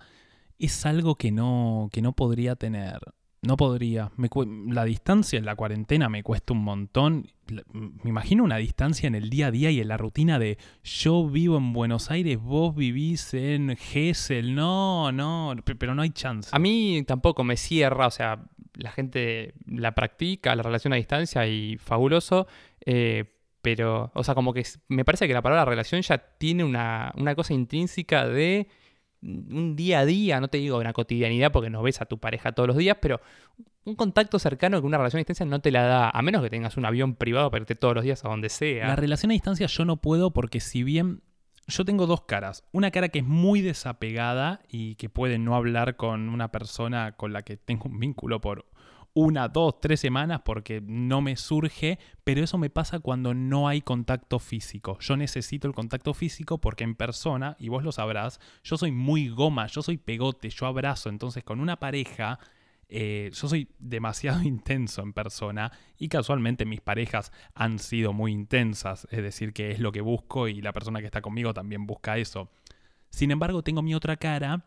[0.57, 2.99] es algo que no, que no podría tener.
[3.43, 4.11] No podría.
[4.17, 4.29] Me
[4.71, 7.27] la distancia en la cuarentena me cuesta un montón.
[7.73, 11.27] Me imagino una distancia en el día a día y en la rutina de yo
[11.27, 14.53] vivo en Buenos Aires, vos vivís en Gessel.
[14.53, 16.51] No, no, pe- pero no hay chance.
[16.53, 21.45] A mí tampoco me cierra, o sea, la gente la practica, la relación a distancia
[21.47, 22.47] y fabuloso,
[22.85, 23.25] eh,
[23.61, 27.35] pero, o sea, como que me parece que la palabra relación ya tiene una, una
[27.35, 28.67] cosa intrínseca de
[29.21, 32.53] un día a día, no te digo una cotidianidad porque no ves a tu pareja
[32.53, 33.21] todos los días, pero
[33.83, 36.49] un contacto cercano que una relación a distancia no te la da, a menos que
[36.49, 38.87] tengas un avión privado para irte todos los días a donde sea.
[38.87, 41.21] La relación a distancia yo no puedo porque si bien
[41.67, 45.95] yo tengo dos caras, una cara que es muy desapegada y que puede no hablar
[45.95, 48.65] con una persona con la que tengo un vínculo por
[49.13, 53.81] una, dos, tres semanas porque no me surge, pero eso me pasa cuando no hay
[53.81, 54.97] contacto físico.
[54.99, 59.27] Yo necesito el contacto físico porque en persona, y vos lo sabrás, yo soy muy
[59.27, 62.39] goma, yo soy pegote, yo abrazo, entonces con una pareja...
[62.93, 69.07] eh, yo soy demasiado intenso en persona y casualmente mis parejas han sido muy intensas,
[69.11, 72.17] es decir, que es lo que busco y la persona que está conmigo también busca
[72.17, 72.51] eso.
[73.09, 74.65] Sin embargo, tengo mi otra cara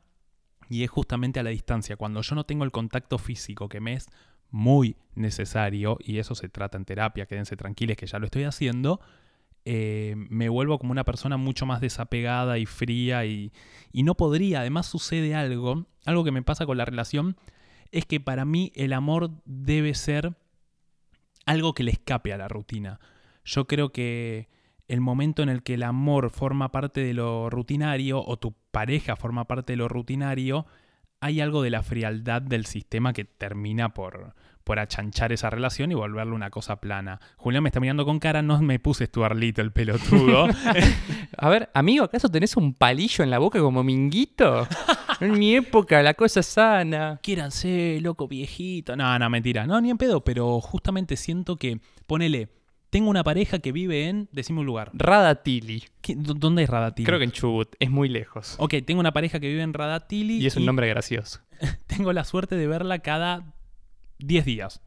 [0.70, 3.92] y es justamente a la distancia, cuando yo no tengo el contacto físico que me
[3.92, 4.06] es
[4.50, 9.00] muy necesario, y eso se trata en terapia, quédense tranquiles que ya lo estoy haciendo,
[9.66, 13.52] eh, me vuelvo como una persona mucho más desapegada y fría y,
[13.92, 17.36] y no podría, además sucede algo, algo que me pasa con la relación,
[17.92, 20.34] es que para mí el amor debe ser
[21.46, 23.00] algo que le escape a la rutina.
[23.44, 24.48] Yo creo que
[24.88, 29.16] el momento en el que el amor forma parte de lo rutinario o tu pareja
[29.16, 30.66] forma parte de lo rutinario,
[31.20, 35.94] hay algo de la frialdad del sistema que termina por, por achanchar esa relación y
[35.94, 37.20] volverle una cosa plana.
[37.36, 40.48] Julián me está mirando con cara, no me puse Stuart Little, pelotudo.
[41.38, 44.66] A ver, amigo, ¿acaso tenés un palillo en la boca como minguito?
[45.20, 47.18] En mi época, la cosa es sana.
[47.22, 48.96] Quiéranse, loco viejito.
[48.96, 49.66] No, no, mentira.
[49.66, 52.48] No, ni en pedo, pero justamente siento que, ponele,
[52.90, 54.90] tengo una pareja que vive en, decime un lugar.
[54.94, 55.82] Radatili.
[56.00, 57.06] ¿Qué- dó- ¿Dónde es Radatili?
[57.06, 58.54] Creo que en Chubut, es muy lejos.
[58.58, 61.40] Ok, tengo una pareja que vive en Radatili Y es un nombre gracioso.
[61.86, 63.52] tengo la suerte de verla cada
[64.18, 64.80] 10 días.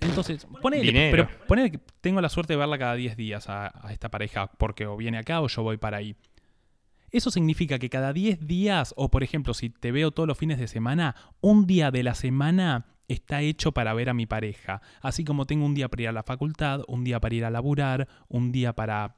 [0.00, 1.28] Entonces, ponele, Dinero.
[1.28, 4.46] pero ponele que tengo la suerte de verla cada 10 días a, a esta pareja,
[4.46, 6.16] porque o viene acá o yo voy para ahí.
[7.10, 10.58] Eso significa que cada 10 días, o por ejemplo, si te veo todos los fines
[10.58, 14.80] de semana, un día de la semana está hecho para ver a mi pareja.
[15.00, 17.50] Así como tengo un día para ir a la facultad, un día para ir a
[17.50, 19.16] laburar, un día para...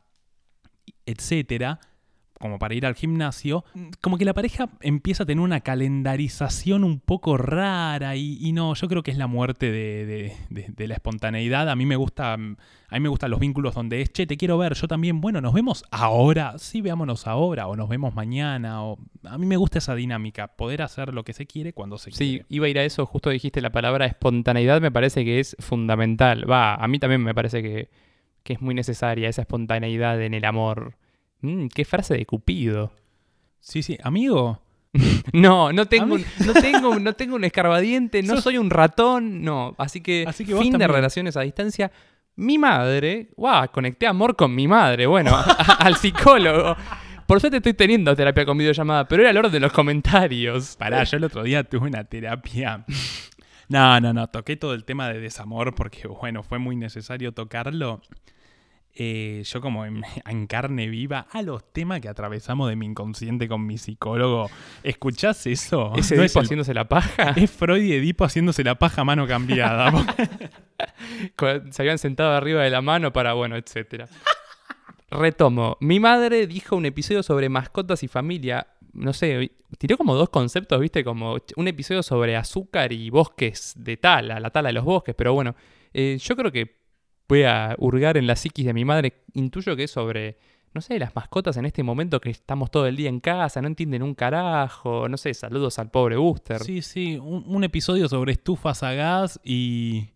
[1.06, 1.80] etcétera,
[2.42, 3.64] como para ir al gimnasio,
[4.02, 8.74] como que la pareja empieza a tener una calendarización un poco rara y, y no,
[8.74, 11.68] yo creo que es la muerte de, de- de- de la espontaneidad.
[11.70, 14.58] A mí me gusta, a mí me gustan los vínculos donde es, che, te quiero
[14.58, 18.98] ver, yo también, bueno, nos vemos ahora, sí, veámonos ahora, o nos vemos mañana, o
[19.24, 22.16] a mí me gusta esa dinámica, poder hacer lo que se quiere cuando se Sí,
[22.30, 22.46] quiere.
[22.48, 26.50] iba a ir a eso, justo dijiste la palabra espontaneidad, me parece que es fundamental.
[26.50, 27.88] Va, a mí también me parece que,
[28.42, 30.96] que es muy necesaria esa espontaneidad en el amor.
[31.42, 32.92] Mm, qué frase de Cupido.
[33.60, 34.60] Sí, sí, amigo.
[35.32, 39.74] No, no tengo, un- no tengo, no tengo un escarbadiente, no soy un ratón, no.
[39.78, 41.90] Así que, Así que vos fin de relaciones a distancia.
[42.36, 45.42] Mi madre, wow, conecté amor con mi madre, bueno, a-
[45.80, 46.76] al psicólogo.
[47.26, 50.76] Por suerte estoy teniendo terapia con videollamada, pero era el orden de los comentarios.
[50.76, 52.84] Pará, yo el otro día tuve una terapia.
[53.68, 58.02] No, no, no, toqué todo el tema de desamor porque, bueno, fue muy necesario tocarlo.
[58.94, 63.48] Eh, yo como en, en carne viva a los temas que atravesamos de mi inconsciente
[63.48, 64.50] con mi psicólogo.
[64.82, 65.92] ¿Escuchás eso?
[65.94, 67.30] No es, el- haciéndose la paja.
[67.36, 69.90] es Freud y Edipo haciéndose la paja a mano cambiada.
[71.70, 74.08] Se habían sentado arriba de la mano para, bueno, etcétera.
[75.10, 75.76] Retomo.
[75.80, 78.66] Mi madre dijo un episodio sobre mascotas y familia.
[78.94, 81.02] No sé, tiró como dos conceptos, ¿viste?
[81.04, 85.14] Como un episodio sobre azúcar y bosques de tala, la tala de los bosques.
[85.14, 85.54] Pero bueno,
[85.94, 86.81] eh, yo creo que
[87.32, 89.14] voy a hurgar en la psiquis de mi madre.
[89.32, 90.36] Intuyo que es sobre,
[90.74, 93.68] no sé, las mascotas en este momento que estamos todo el día en casa, no
[93.68, 95.08] entienden un carajo.
[95.08, 96.60] No sé, saludos al pobre Buster.
[96.62, 100.08] sí, sí, un, un episodio sobre estufas a gas y,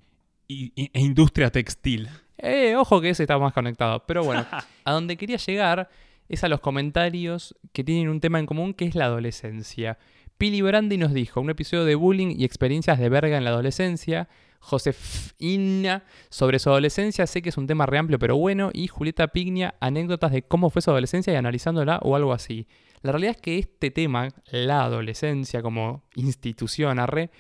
[0.47, 2.09] y- y- e industria textil.
[2.39, 4.05] Eh, ojo que ese está más conectado.
[4.07, 4.45] Pero bueno,
[4.85, 5.89] a donde quería llegar
[6.29, 9.97] es a los comentarios que tienen un tema en común que es la adolescencia.
[10.37, 14.29] Pili Brandi nos dijo un episodio de bullying y experiencias de verga en la adolescencia.
[14.67, 18.71] Josefina sobre su adolescencia, sé que es un tema re amplio pero bueno.
[18.73, 22.67] Y Julieta Pignia, anécdotas de cómo fue su adolescencia y analizándola o algo así.
[23.03, 27.31] La realidad es que este tema, la adolescencia como institución arre,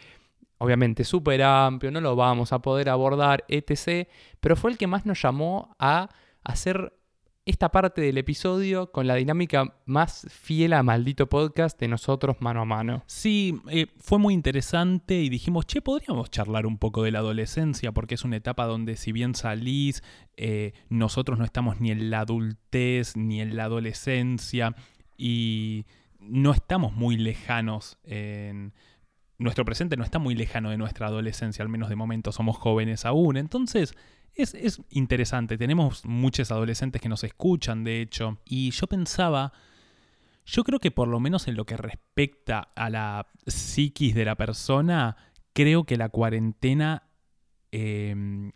[0.58, 4.08] obviamente súper amplio, no lo vamos a poder abordar, etc.
[4.38, 6.08] Pero fue el que más nos llamó a
[6.44, 6.92] hacer
[7.46, 12.62] esta parte del episodio con la dinámica más fiel a maldito podcast de nosotros mano
[12.62, 13.04] a mano.
[13.06, 17.92] Sí, eh, fue muy interesante y dijimos, che, podríamos charlar un poco de la adolescencia,
[17.92, 20.02] porque es una etapa donde si bien salís,
[20.36, 24.74] eh, nosotros no estamos ni en la adultez ni en la adolescencia
[25.16, 25.86] y
[26.18, 28.74] no estamos muy lejanos en...
[29.38, 33.04] Nuestro presente no está muy lejano de nuestra adolescencia, al menos de momento somos jóvenes
[33.04, 33.36] aún.
[33.36, 33.94] Entonces,
[34.36, 39.52] es, interesante, tenemos muchos adolescentes que nos escuchan, de hecho, y yo pensaba,
[40.44, 44.36] yo creo que por lo menos en lo que respecta a la psiquis de la
[44.36, 45.16] persona,
[45.52, 47.04] creo que la cuarentena
[47.72, 48.52] em,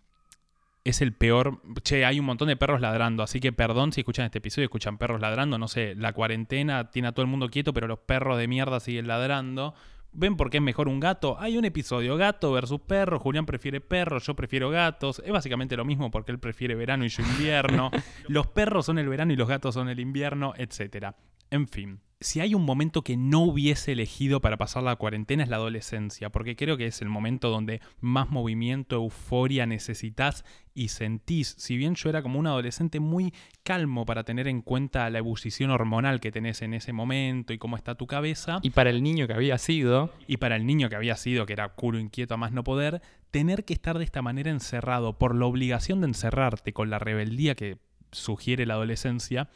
[0.84, 1.62] es el peor.
[1.82, 4.66] Che, hay un montón de perros ladrando, así que perdón si escuchan este episodio y
[4.66, 5.58] escuchan perros ladrando.
[5.58, 8.80] No sé, la cuarentena tiene a todo el mundo quieto, pero los perros de mierda
[8.80, 9.74] siguen ladrando.
[10.12, 11.38] ¿Ven por qué es mejor un gato?
[11.38, 15.22] Hay un episodio, gato versus perro, Julián prefiere perros, yo prefiero gatos.
[15.24, 17.90] Es básicamente lo mismo porque él prefiere verano y yo invierno.
[18.28, 21.14] los perros son el verano y los gatos son el invierno, etc.
[21.50, 25.48] En fin si hay un momento que no hubiese elegido para pasar la cuarentena es
[25.48, 31.54] la adolescencia, porque creo que es el momento donde más movimiento, euforia necesitas y sentís.
[31.58, 35.70] Si bien yo era como un adolescente muy calmo para tener en cuenta la ebullición
[35.70, 38.60] hormonal que tenés en ese momento y cómo está tu cabeza.
[38.62, 40.12] Y para el niño que había sido.
[40.26, 43.00] Y para el niño que había sido, que era culo inquieto a más no poder,
[43.30, 47.54] tener que estar de esta manera encerrado por la obligación de encerrarte con la rebeldía
[47.54, 47.78] que
[48.12, 49.48] sugiere la adolescencia,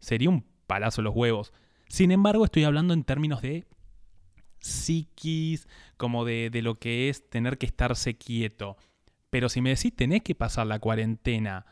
[0.00, 1.54] sería un palazo los huevos.
[1.90, 3.66] Sin embargo, estoy hablando en términos de
[4.60, 8.76] psiquis, como de, lo que es tener que estarse quieto.
[9.28, 11.66] Pero si me decís tenés que pasar la cuarentena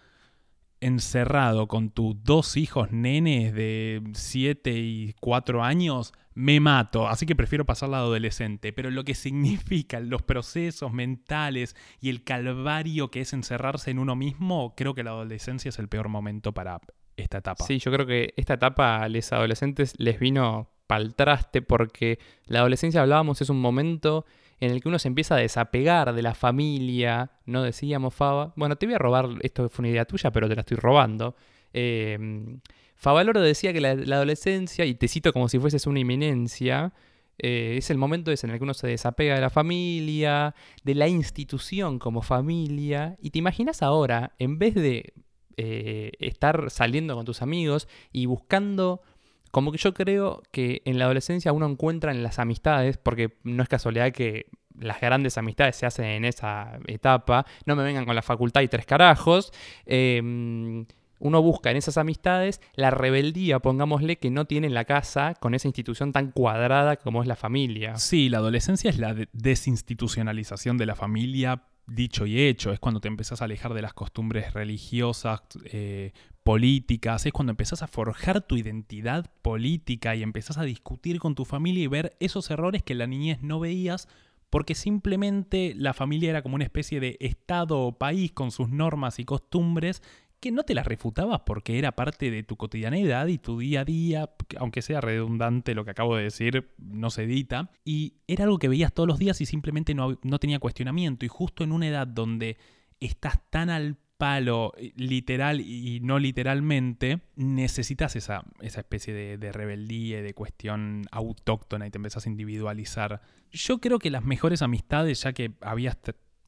[0.81, 7.07] encerrado con tus dos hijos nenes de 7 y 4 años, me mato.
[7.07, 8.73] Así que prefiero pasar la adolescente.
[8.73, 14.17] Pero lo que significan los procesos mentales y el calvario que es encerrarse en uno
[14.17, 16.81] mismo, creo que la adolescencia es el peor momento para
[17.19, 17.65] esta etapa.
[17.65, 22.61] Sí, yo creo que esta etapa a los adolescentes les vino pal traste porque la
[22.61, 24.25] adolescencia hablábamos es un momento
[24.61, 28.53] en el que uno se empieza a desapegar de la familia, no decíamos Faba.
[28.57, 31.37] Bueno, te voy a robar, esto fue una idea tuya, pero te la estoy robando.
[31.73, 32.59] Eh,
[32.99, 36.93] Favaloro decía que la, adolescencia, y te cito como si fueses una inminencia,
[37.39, 41.07] eh, es el momento en el que uno se desapega de la familia, de la
[41.07, 45.15] institución como familia, y te imaginas ahora, en vez de
[45.61, 49.03] eh, estar saliendo con tus amigos y buscando,
[49.51, 53.65] como que yo creo que en la adolescencia uno encuentra en las amistades, porque no
[53.65, 54.47] es casualidad que
[54.79, 58.69] las grandes amistades se hacen en esa etapa, no me vengan con la facultad y
[58.69, 59.53] tres carajos.
[59.85, 60.87] Em,
[61.19, 65.55] uno busca en esas amistades la rebeldía, pongámosle, que no tiene en la casa con
[65.57, 67.97] esa institución tan cuadrada como es la familia.
[67.97, 73.09] Sí, la adolescencia es la desinstitucionalización de la familia dicho y hecho, es cuando te
[73.09, 76.13] empezás a alejar de las costumbres religiosas, eh,
[76.45, 81.45] políticas, es cuando empezás a forjar tu identidad política y empezás a discutir con tu
[81.45, 84.09] familia y ver esos errores que en la niñez no veías
[84.51, 89.19] porque simplemente la familia era como una especie de estado o país con sus normas
[89.19, 90.03] y costumbres
[90.41, 93.85] que no te las refutabas porque era parte de tu cotidianeidad y tu día a
[93.85, 97.71] día, aunque sea redundante lo que acabo de decir, no se edita.
[97.85, 101.25] Y era algo que veías todos los días y simplemente no, tenía cuestionamiento.
[101.25, 102.57] Y justo en una edad donde
[103.01, 109.53] estás tan al palo, eh, literal y no literalmente, necesitas esa, esa especie de, de
[109.53, 113.23] rebeldía, de cuestión autóctona y te empezás a individualizar.
[113.51, 115.97] Yo creo que las mejores amistades, ya que habías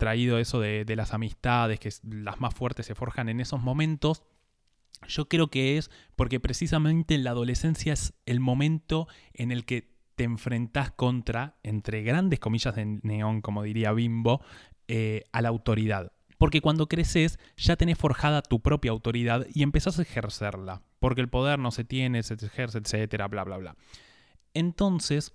[0.00, 4.24] traído eso de, las amistades, que las más fuertes se forjan en esos momentos,
[5.06, 9.94] yo creo que es porque precisamente en la adolescencia es el momento en el que
[10.16, 14.42] te enfrentas contra, entre grandes comillas de neón, como diría Bimbo,
[14.88, 16.12] eh, a la autoridad.
[16.36, 20.82] Porque cuando creces ya tenés forjada tu propia autoridad y empezás a ejercerla.
[20.98, 23.76] Porque el poder no se tiene, se ejerce, etcétera, bla, bla, bla.
[24.54, 25.34] Entonces,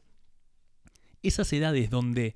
[1.22, 2.36] esas edades donde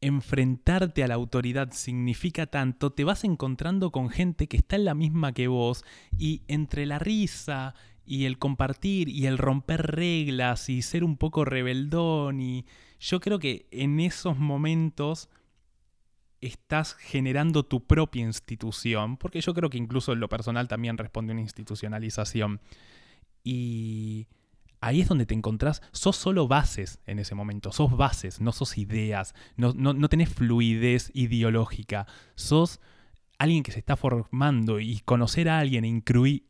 [0.00, 4.94] enfrentarte a la autoridad significa tanto, te vas encontrando con gente que está en la
[4.94, 5.84] misma que vos
[6.16, 7.74] y entre la risa
[8.06, 12.64] y el compartir y el romper reglas y ser un poco rebeldón y
[12.98, 15.28] yo creo que en esos momentos
[16.40, 21.32] estás generando tu propia institución, porque yo creo que incluso en lo personal también responde
[21.32, 22.60] una institucionalización.
[23.44, 24.26] Y
[24.80, 28.78] ahí es donde te encontrás, sos solo bases en ese momento, sos bases, no sos
[28.78, 32.80] ideas, no, no, tenés fluidez ideológica, sos
[33.38, 35.88] alguien que se está formando y conocer a alguien e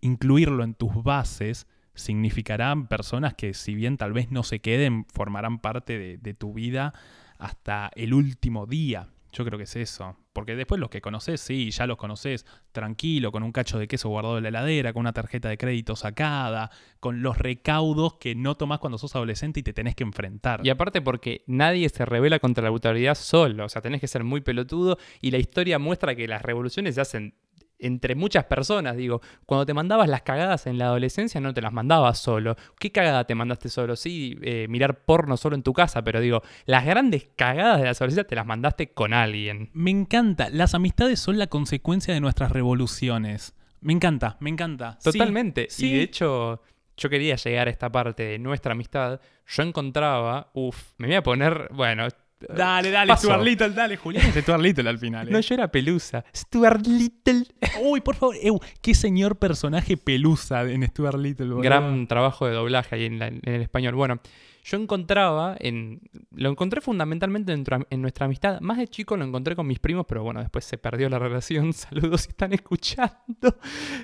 [0.00, 5.58] incluirlo en tus bases significarán personas que si bien tal vez no se queden, formarán
[5.58, 6.94] parte de tu vida
[7.38, 9.08] hasta el último día.
[9.32, 10.16] Yo creo que es eso.
[10.32, 14.08] Porque después los que conoces, sí, ya los conoces tranquilo, con un cacho de queso
[14.08, 16.70] guardado en la heladera, con una tarjeta de crédito sacada,
[17.00, 20.60] con los recaudos que no tomás cuando sos adolescente y te tenés que enfrentar.
[20.64, 24.22] Y aparte porque nadie se revela contra la brutalidad solo, o sea, tenés que ser
[24.24, 27.34] muy pelotudo y la historia muestra que las revoluciones se hacen
[27.80, 31.72] entre muchas personas, digo, cuando te mandabas las cagadas en la adolescencia no te las
[31.72, 32.56] mandabas solo.
[32.78, 33.96] ¿Qué cagada te mandaste solo?
[33.96, 37.90] Sí, eh, mirar porno solo en tu casa, pero digo, las grandes cagadas de la
[37.90, 39.70] adolescencia te las mandaste con alguien.
[39.72, 43.54] Me encanta, las amistades son la consecuencia de nuestras revoluciones.
[43.80, 44.98] Me encanta, me encanta.
[45.02, 45.66] Totalmente.
[45.70, 45.88] sí.
[45.88, 46.62] Y de hecho,
[47.00, 49.20] yo quería llegar a esta parte de nuestra amistad.
[49.46, 52.06] Yo encontraba, uff, me voy a poner, bueno,
[52.48, 53.26] Dale, dale, Paso.
[53.28, 54.26] Stuart Little, dale, Julián.
[54.26, 55.28] Es Stuart Little al final.
[55.28, 55.30] ¿eh?
[55.30, 56.24] no, yo era pelusa.
[56.34, 57.44] Stuart Little.
[57.82, 61.46] Uy, por favor, ew, qué señor personaje pelusa en Stuart Little.
[61.46, 61.62] boludo.
[61.62, 63.94] Gran trabajo de doblaje ahí en, la- en el español.
[63.94, 64.20] Bueno,
[64.64, 66.00] yo encontraba, en,
[66.32, 68.60] lo encontré fundamentalmente en, en nuestra amistad.
[68.60, 71.72] Más de chico lo encontré con mis primos, pero bueno, después se perdió la relación.
[71.72, 73.56] Saludos si están escuchando.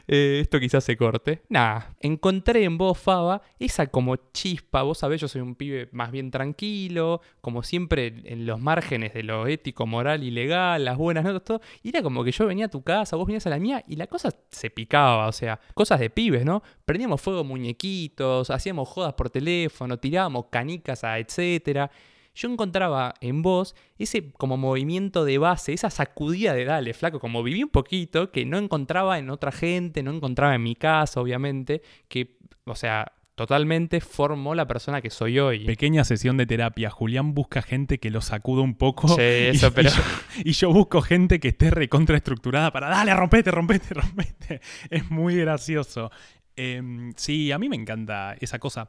[0.09, 1.43] Eh, esto quizás se corte.
[1.49, 4.83] Nada, encontré en vos, Faba, esa como chispa.
[4.83, 9.23] Vos sabés, yo soy un pibe más bien tranquilo, como siempre en los márgenes de
[9.23, 11.61] lo ético, moral y legal, las buenas notas, todo.
[11.83, 13.97] Y era como que yo venía a tu casa, vos venías a la mía y
[13.97, 16.63] la cosa se picaba, o sea, cosas de pibes, ¿no?
[16.85, 21.91] Prendíamos fuego muñequitos, hacíamos jodas por teléfono, tirábamos canicas a etcétera.
[22.35, 27.43] Yo encontraba en vos ese como movimiento de base, esa sacudida de dale, flaco, como
[27.43, 31.81] viví un poquito, que no encontraba en otra gente, no encontraba en mi casa, obviamente,
[32.09, 32.37] que,
[32.67, 35.65] o sea, totalmente formó la persona que soy hoy.
[35.65, 36.91] Pequeña sesión de terapia.
[36.91, 39.09] Julián busca gente que lo sacuda un poco.
[39.09, 40.03] Sí, eso, y, pero- y yo,
[40.45, 44.61] y yo busco gente que esté recontraestructurada para dale, rompete, rompete, rompete.
[44.91, 46.11] Es muy gracioso.
[46.55, 48.89] Em, sí, a mí me encanta esa cosa.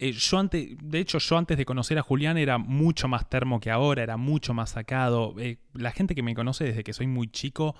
[0.00, 3.58] Eh, yo antes, de hecho, yo antes de conocer a Julián era mucho más termo
[3.58, 5.34] que ahora, era mucho más sacado.
[5.38, 7.74] Eh, la gente que me conoce desde que soy muy chico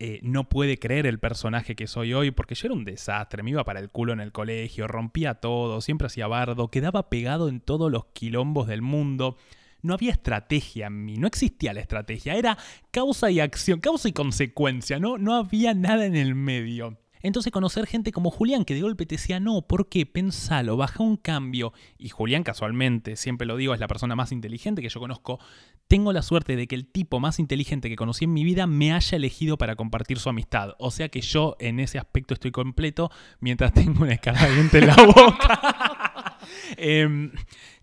[0.00, 3.50] eh, no puede creer el personaje que soy hoy, porque yo era un desastre, me
[3.50, 7.60] iba para el culo en el colegio, rompía todo, siempre hacía bardo, quedaba pegado en
[7.60, 9.36] todos los quilombos del mundo.
[9.82, 12.56] No había estrategia en mí, no existía la estrategia, era
[12.92, 16.96] causa y acción, causa y consecuencia, no, no había nada en el medio.
[17.22, 20.06] Entonces conocer gente como Julián que de golpe te decía, no, ¿por qué?
[20.06, 21.72] Pensalo, baja un cambio.
[21.98, 25.38] Y Julián casualmente, siempre lo digo, es la persona más inteligente que yo conozco.
[25.86, 28.92] Tengo la suerte de que el tipo más inteligente que conocí en mi vida me
[28.92, 30.74] haya elegido para compartir su amistad.
[30.78, 33.10] O sea que yo en ese aspecto estoy completo
[33.40, 36.38] mientras tengo una escala en la boca.
[36.76, 37.32] Em,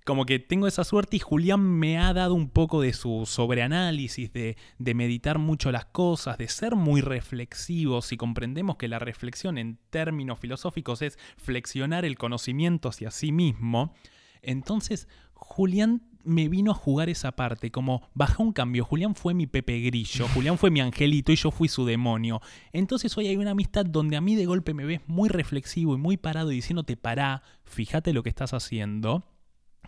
[0.06, 4.32] como que tengo esa suerte y Julián me ha dado un poco de su sobreanálisis,
[4.32, 8.02] de, de meditar mucho las cosas, de ser muy reflexivo.
[8.04, 13.94] Si comprendemos que la reflexión en términos filosóficos es flexionar el conocimiento hacia sí mismo,
[14.44, 19.48] entonces Julián me vino a jugar esa parte, como baja un cambio, Julián fue mi
[19.48, 22.42] Pepe Grillo, Julián fue mi angelito y yo fui su demonio.
[22.74, 25.98] Entonces hoy hay una amistad donde a mí de golpe me ves muy reflexivo y
[25.98, 29.35] muy parado y diciéndote pará, fíjate lo que estás haciendo,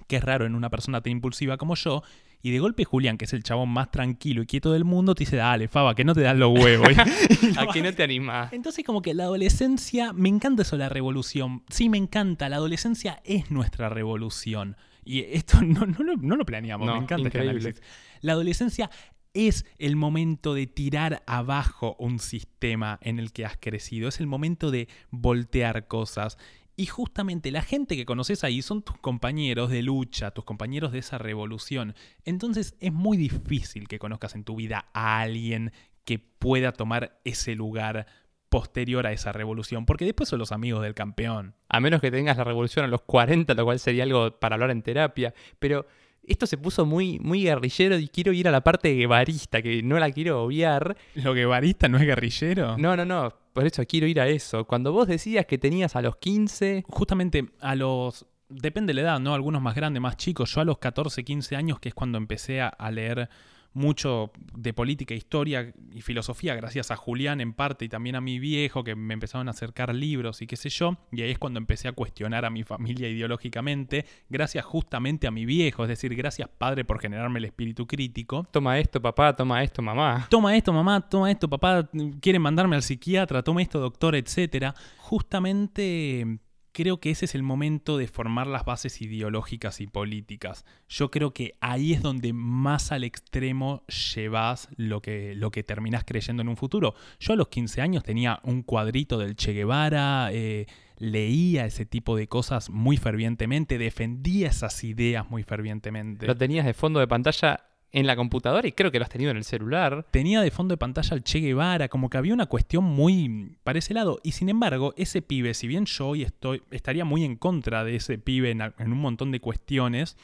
[0.07, 2.03] que es raro en una persona tan impulsiva como yo,
[2.41, 5.23] y de golpe Julián, que es el chabón más tranquilo y quieto del mundo, te
[5.23, 6.87] dice, dale, Faba, que no te dan los huevos.
[7.57, 8.53] ¿A que no te animás?
[8.53, 11.63] entonces como que la adolescencia, me encanta eso la revolución.
[11.69, 14.77] Sí, me encanta, la adolescencia es nuestra revolución.
[15.03, 17.81] Y esto no, no, lo- no lo planeamos, me encanta este análisis.
[18.21, 18.89] La adolescencia
[19.33, 24.27] es el momento de tirar abajo un sistema en el que has crecido, es el
[24.27, 26.37] momento de voltear cosas.
[26.79, 30.99] Y justamente la gente que conoces ahí son tus compañeros de lucha, tus compañeros de
[30.99, 31.95] esa revolución.
[32.23, 35.71] Entonces es muy difícil que conozcas en tu vida a alguien
[36.05, 38.05] que pueda tomar ese lugar
[38.49, 41.55] posterior a esa revolución, porque después son los amigos del campeón.
[41.67, 44.69] A menos que tengas la revolución a los 40, lo cual sería algo para hablar
[44.69, 45.33] en terapia.
[45.57, 45.87] Pero
[46.23, 49.97] esto se puso muy, muy guerrillero y quiero ir a la parte guevarista, que no
[49.97, 50.95] la quiero obviar.
[51.15, 52.77] ¿Lo guevarista no es guerrillero?
[52.77, 53.33] No, no, no.
[53.57, 54.65] Por eso quiero ir a eso.
[54.65, 56.85] Cuando vos decías que tenías a los 15.
[56.87, 58.27] Justamente a los...
[58.49, 59.33] Depende de la edad, ¿no?
[59.33, 60.53] Algunos más grandes, más chicos.
[60.53, 63.29] Yo a los 14, 15 años, que es cuando empecé a, a leer
[63.73, 68.39] mucho de política, historia y filosofía, gracias a Julián en parte y también a mi
[68.39, 70.97] viejo, que me empezaron a acercar libros y qué sé yo.
[71.11, 75.45] Y ahí es cuando empecé a cuestionar a mi familia ideológicamente, gracias justamente a mi
[75.45, 75.83] viejo.
[75.83, 78.47] Es decir, gracias padre por generarme el espíritu crítico.
[78.51, 80.27] Toma esto, papá, toma esto, mamá.
[80.29, 81.89] Toma esto, mamá, toma esto, papá,
[82.21, 84.73] quieren mandarme al psiquiatra, toma esto, doctor, etcétera.
[84.97, 86.39] Justamente
[86.77, 90.63] creo que ese es el momento de formar las bases ideológicas y políticas.
[90.87, 96.03] Yo creo que ahí es donde más al extremo llevas lo que, lo que terminás
[96.05, 96.93] creyendo en un futuro.
[97.19, 100.67] Yo a los 15 años tenía un cuadrito del Che Guevara, eh,
[100.99, 106.27] leía ese tipo de cosas muy fervientemente, defendía esas ideas muy fervientemente.
[106.27, 109.31] Lo tenías de fondo de pantalla en la computadora y creo que lo has tenido
[109.31, 110.05] en el celular.
[110.11, 113.79] Tenía de fondo de pantalla al Che Guevara, como que había una cuestión muy para
[113.79, 114.19] ese lado.
[114.23, 117.95] Y sin embargo, ese pibe, si bien yo hoy estoy, estaría muy en contra de
[117.95, 120.17] ese pibe en, en un montón de cuestiones,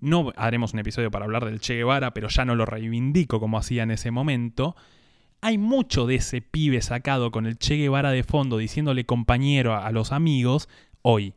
[0.00, 3.58] no haremos un episodio para hablar del Che Guevara, pero ya no lo reivindico como
[3.58, 4.74] hacía en ese momento.
[5.40, 9.90] Hay mucho de ese pibe sacado con el Che Guevara de fondo diciéndole compañero a
[9.92, 10.68] los amigos
[11.02, 11.34] hoy.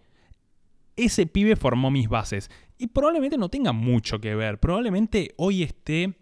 [0.95, 4.59] Ese pibe formó mis bases y probablemente no tenga mucho que ver.
[4.59, 6.17] Probablemente hoy esté,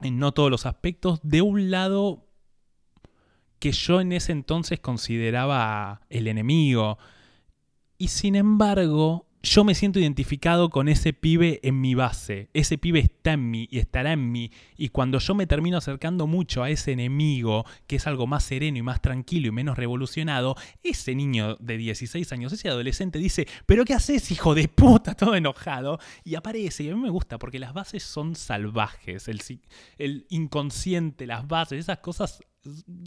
[0.00, 2.26] en no todos los aspectos, de un lado
[3.58, 6.98] que yo en ese entonces consideraba el enemigo.
[7.96, 12.50] Y sin embargo, yo me siento identificado con ese pibe en mi base.
[12.52, 14.52] Ese pibe está en mí y estará en mí.
[14.76, 18.76] Y cuando yo me termino acercando mucho a ese enemigo, que es algo más sereno
[18.76, 23.86] y más tranquilo y menos revolucionado, ese niño de 16 años, ese adolescente dice, pero
[23.86, 25.14] ¿qué haces, hijo de puta?
[25.14, 25.98] Todo enojado.
[26.24, 26.84] Y aparece.
[26.84, 29.28] Y a mí me gusta porque las bases son salvajes.
[29.28, 29.40] El,
[29.96, 32.40] el inconsciente, las bases, esas cosas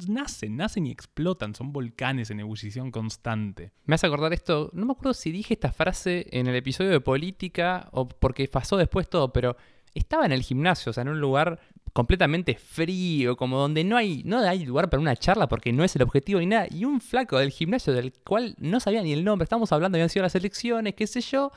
[0.08, 3.72] nacen, nacen y explotan, son volcanes en ebullición constante.
[3.86, 7.00] Me hace acordar esto, no me acuerdo si dije esta frase en el episodio de
[7.00, 9.56] política o porque pasó después todo, pero
[9.94, 11.60] estaba en el gimnasio, o sea, en un lugar
[11.94, 15.96] completamente frío, como donde no hay, no hay lugar para una charla porque no es
[15.96, 19.24] el objetivo ni nada, y un flaco del gimnasio del cual no sabía ni el
[19.24, 21.52] nombre, estamos hablando, habían sido las elecciones, qué sé yo,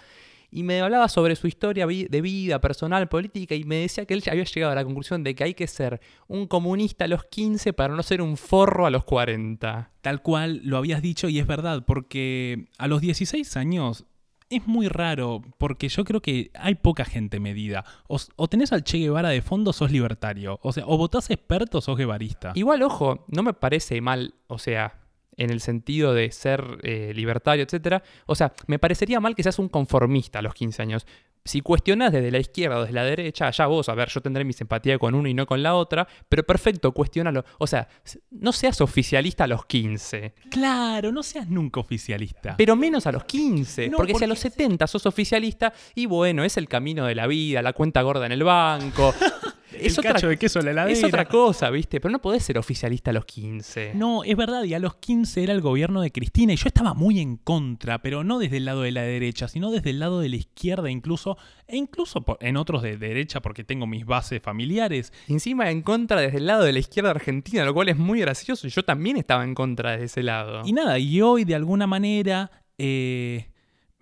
[0.54, 4.22] y me hablaba sobre su historia de vida personal, política, y me decía que él
[4.30, 7.72] había llegado a la conclusión de que hay que ser un comunista a los 15
[7.72, 9.90] para no ser un forro a los 40.
[10.00, 14.04] Tal cual lo habías dicho y es verdad, porque a los 16 años
[14.48, 17.84] es muy raro, porque yo creo que hay poca gente medida.
[18.06, 20.60] O, tenés al Che Guevara de fondo, sos libertario.
[20.62, 22.52] O sea, o votás experto, sos guevarista.
[22.54, 25.03] Igual, ojo, no me parece mal, o sea,
[25.36, 28.02] en el sentido de ser eh, libertario, etc.
[28.26, 31.06] O sea, me parecería mal que seas un conformista a los 15 años.
[31.46, 34.44] Si cuestionas desde la izquierda o desde la derecha, ya vos, a ver, yo tendré
[34.44, 37.44] mi simpatía con uno y no con la otra, pero perfecto, cuestionalo.
[37.58, 37.86] O sea,
[38.30, 40.34] no seas oficialista a los 15.
[40.50, 42.56] Claro, no seas nunca oficialista.
[42.56, 46.56] Pero menos a los 15, porque, si a los 70 sos oficialista, y bueno, es
[46.56, 49.14] el camino de la vida, la cuenta gorda en el banco.
[49.78, 52.00] es otra, de queso la Es otra cosa, ¿viste?
[52.00, 53.92] Pero no podés ser oficialista a los 15.
[53.94, 56.94] No, es verdad, y a los 15 era el gobierno de Cristina y yo estaba
[56.94, 60.20] muy en contra, pero no desde el lado de la derecha, sino desde el lado
[60.20, 65.12] de la izquierda incluso, e incluso en otros de derecha porque tengo mis bases familiares.
[65.28, 68.66] Encima en contra desde el lado de la izquierda argentina, lo cual es muy gracioso,
[68.66, 70.62] y yo también estaba en contra de ese lado.
[70.64, 72.50] Y nada, y hoy de alguna manera...
[72.76, 73.46] Eh,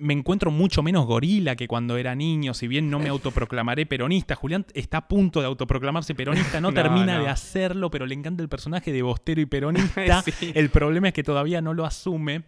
[0.02, 4.34] me encuentro mucho menos gorila que cuando era niño, si bien no me autoproclamaré peronista.
[4.34, 8.48] Julián está a punto de autoproclamarse peronista, no, termina de hacerlo, pero le encanta el
[8.48, 10.24] personaje de Bostero y peronista.
[10.54, 12.44] El problema es que todavía no lo asume.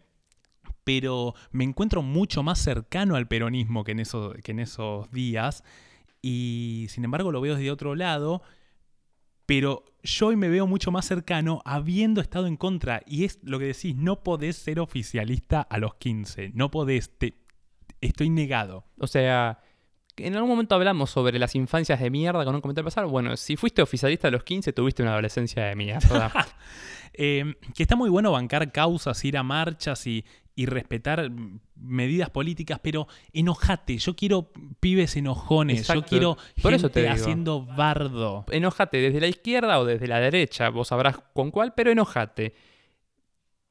[0.82, 4.02] Pero me encuentro mucho más cercano al peronismo que en,
[4.42, 5.64] que en esos días.
[6.20, 8.42] Y sin embargo lo veo desde otro lado.
[9.46, 13.02] Pero yo hoy me veo mucho más cercano habiendo estado en contra.
[13.07, 16.52] Y es lo que decís, no podés ser oficialista a los 15.
[16.55, 17.11] No podés,
[18.09, 18.84] estoy negado.
[18.98, 19.61] O sea,
[20.16, 23.09] en algún momento hablamos sobre las infancias de mierda con un comentario pasado.
[23.09, 26.32] Bueno, si fuiste oficialista a los 15, tuviste una adolescencia de mierda.
[27.12, 30.24] eh, que está muy bueno bancar causas, ir a marchas y,
[30.55, 31.30] y respetar
[31.74, 33.98] medidas políticas, pero enojate.
[33.98, 35.86] Yo quiero pibes enojones.
[35.88, 38.44] Yo quiero gente haciendo bardo.
[38.50, 40.68] Enojate desde la izquierda o desde la derecha.
[40.68, 42.55] Vos sabrás con cuál, pero enojate.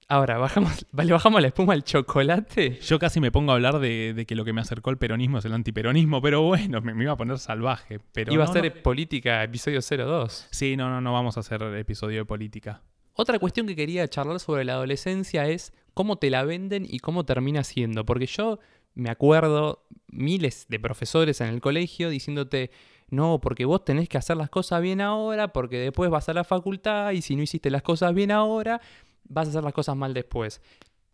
[0.07, 2.79] Ahora, bajamos, ¿le bajamos la espuma al chocolate?
[2.81, 5.45] Yo casi me pongo a hablar de, que lo que me acercó al peronismo es
[5.45, 7.99] el antiperonismo, pero bueno, me, iba a poner salvaje.
[8.11, 10.47] Pero iba a ser política, episodio 02.
[10.51, 12.81] Sí, no, no, no vamos a hacer episodio de política.
[13.15, 17.25] Otra cuestión que quería charlar sobre la adolescencia es cómo te la venden y cómo
[17.25, 18.05] termina siendo.
[18.05, 18.59] Porque yo
[18.95, 22.71] me acuerdo miles de profesores en el colegio diciéndote,
[23.09, 26.43] no, porque vos tenés que hacer las cosas bien ahora, porque después vas a la
[26.43, 28.81] facultad y si no hiciste las cosas bien ahora,
[29.25, 30.61] vas a hacer las cosas mal después.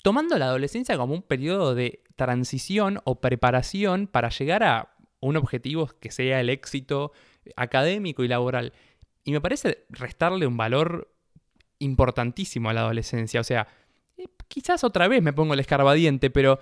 [0.01, 5.88] Tomando la adolescencia como un periodo de transición o preparación para llegar a un objetivo
[5.99, 7.12] que sea el éxito
[7.55, 8.74] académico y laboral.
[9.24, 11.12] Y me parece restarle un valor
[11.80, 13.41] importantísimo a la adolescencia.
[13.41, 13.68] O sea,
[14.18, 16.60] eh, quizás otra vez me pongo el escarbadiente, pero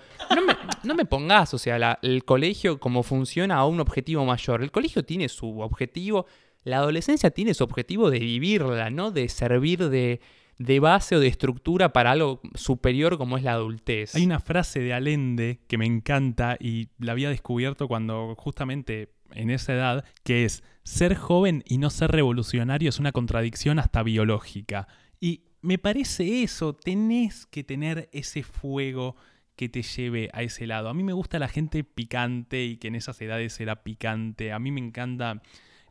[0.84, 4.62] no me, pongas, o sea, el colegio como funciona a un objetivo mayor.
[4.62, 6.26] El colegio tiene su objetivo,
[6.64, 10.20] la adolescencia tiene su objetivo de vivirla, no de servir de,
[10.58, 14.14] de base o de estructura para algo superior como es la adultez.
[14.14, 19.50] Hay una frase de Allende que me encanta y la había descubierto cuando justamente en
[19.50, 24.88] esa edad, que es ser joven y no ser revolucionario es una contradicción hasta biológica.
[25.20, 29.16] Y me parece eso, tenés que tener ese fuego
[29.56, 30.88] que te lleve a ese lado.
[30.88, 34.52] A mí me gusta la gente picante y que en esas edades era picante.
[34.52, 35.42] A mí me encanta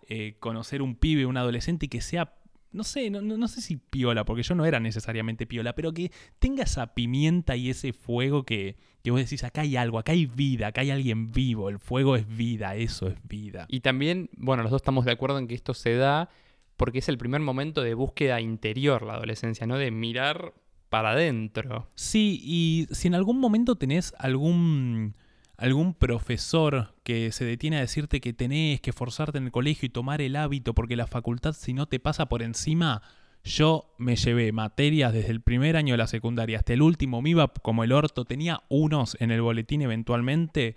[0.08, 2.34] eh, conocer un pibe, un adolescente y que sea
[2.72, 6.12] no sé, no, no, sé si piola, porque yo no era necesariamente piola, pero que
[6.40, 10.26] tenga esa pimienta y ese fuego que, que vos decís, acá hay algo, acá hay
[10.26, 13.66] vida, acá hay alguien vivo, el fuego es vida, eso es vida.
[13.70, 16.30] Y también, bueno, los dos estamos de acuerdo en que esto se da
[16.78, 19.78] porque es el primer momento de búsqueda interior, la adolescencia, ¿no?
[19.78, 20.54] De mirar
[20.90, 21.90] para adentro.
[21.96, 25.16] Sí, y si en algún momento tenés algún
[25.58, 29.90] algún profesor que se detiene a decirte que tenés que forzarte en el colegio y
[29.90, 33.02] tomar el hábito porque la facultad si no te pasa por encima,
[33.44, 37.32] yo me llevé materias desde el primer año de la secundaria hasta el último, me
[37.32, 40.76] iba como el orto, tenía unos en el boletín eventualmente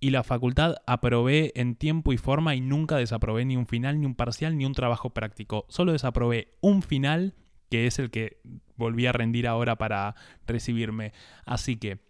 [0.00, 4.06] y la facultad aprobé en tiempo y forma y nunca desaprobé ni un final, ni
[4.06, 5.66] un parcial, ni un trabajo práctico.
[5.68, 7.34] Solo desaprobé un final
[7.68, 8.40] que es el que
[8.76, 10.14] volví a rendir ahora para
[10.46, 11.12] recibirme.
[11.44, 12.07] Así que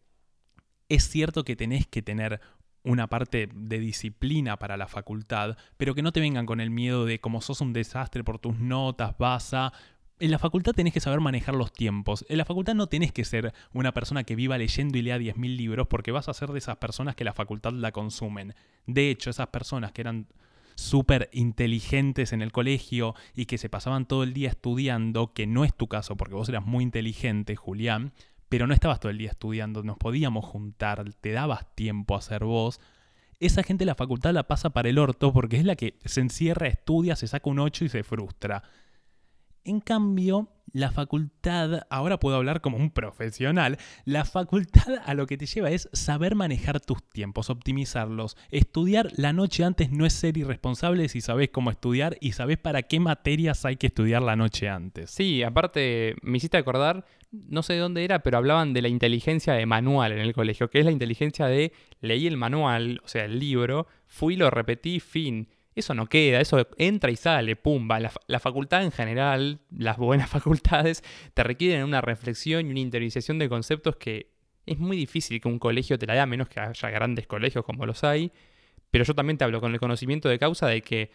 [0.89, 2.41] es cierto que tenés que tener
[2.85, 7.05] una parte de disciplina para la facultad, pero que no te vengan con el miedo
[7.05, 9.73] de como sos un desastre por tus notas, vas a...
[10.21, 12.25] En la facultad tenés que saber manejar los tiempos.
[12.29, 15.57] En la facultad no tenés que ser una persona que viva leyendo y lea 10.000
[15.57, 18.55] libros porque vas a ser de esas personas que la facultad la consumen.
[18.87, 20.27] De hecho, esas personas que eran
[20.75, 25.65] súper inteligentes en el colegio y que se pasaban todo el día estudiando, que no
[25.65, 28.13] es tu caso porque vos eras muy inteligente, Julián,
[28.49, 32.45] pero no estabas todo el día estudiando, nos podíamos juntar, te dabas tiempo a ser
[32.45, 32.81] vos.
[33.41, 36.67] Esa gente la facultad la pasa para el orto porque es la que se encierra,
[36.67, 38.63] estudia, se saca un 8 y se frustra.
[39.65, 45.37] En cambio, la facultad, ahora puedo hablar como un profesional, la facultad a lo que
[45.37, 48.37] te lleva es saber manejar tus tiempos, optimizarlos.
[48.51, 52.83] Estudiar la noche antes no es ser irresponsable si sabes cómo estudiar y sabes para
[52.83, 55.11] qué materias hay que estudiar la noche antes.
[55.11, 59.55] Sí, aparte me hiciste acordar, no sé de dónde era, pero hablaban de la inteligencia
[59.55, 63.25] de manual en el colegio, que es la inteligencia de leí el manual, o sea,
[63.25, 65.49] el libro, fui, lo repetí, fin
[65.79, 68.01] eso no queda, eso entra y sale, pumba.
[68.01, 71.03] La, la, facultad en general, las buenas facultades,
[71.35, 74.31] te requieren una reflexión y una interiorización de conceptos que
[74.67, 77.65] es muy difícil que un colegio te la dé, a menos que haya grandes colegios
[77.65, 78.33] como los hay.
[78.91, 81.11] Pero yo también te hablo con el conocimiento de causa de que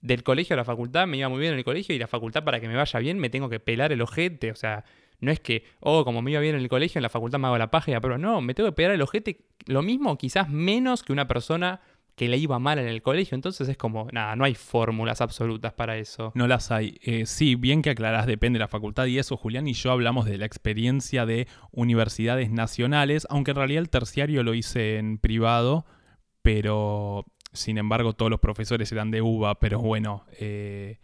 [0.00, 2.44] del colegio a la facultad me iba muy bien en el colegio y la facultad
[2.44, 4.84] para que me vaya bien me tengo que pelar el ojete, o sea,
[5.20, 7.46] no es que, oh, como me iba bien en el colegio, en la facultad me
[7.46, 11.02] hago la paja pero no, me tengo que pelar el ojete lo mismo, quizás menos
[11.02, 11.80] que una persona
[12.22, 13.34] que le iba mal en el colegio.
[13.34, 16.30] Entonces es como, nada, no hay fórmulas absolutas para eso.
[16.36, 17.00] No las hay.
[17.02, 20.26] Eh, sí, bien que aclarás, depende de la facultad y eso, Julián y yo hablamos
[20.26, 25.84] de la experiencia de universidades nacionales, aunque en realidad el terciario lo hice en privado,
[26.42, 30.24] pero sin embargo todos los profesores eran de UBA, pero bueno.
[30.38, 31.00] Eh,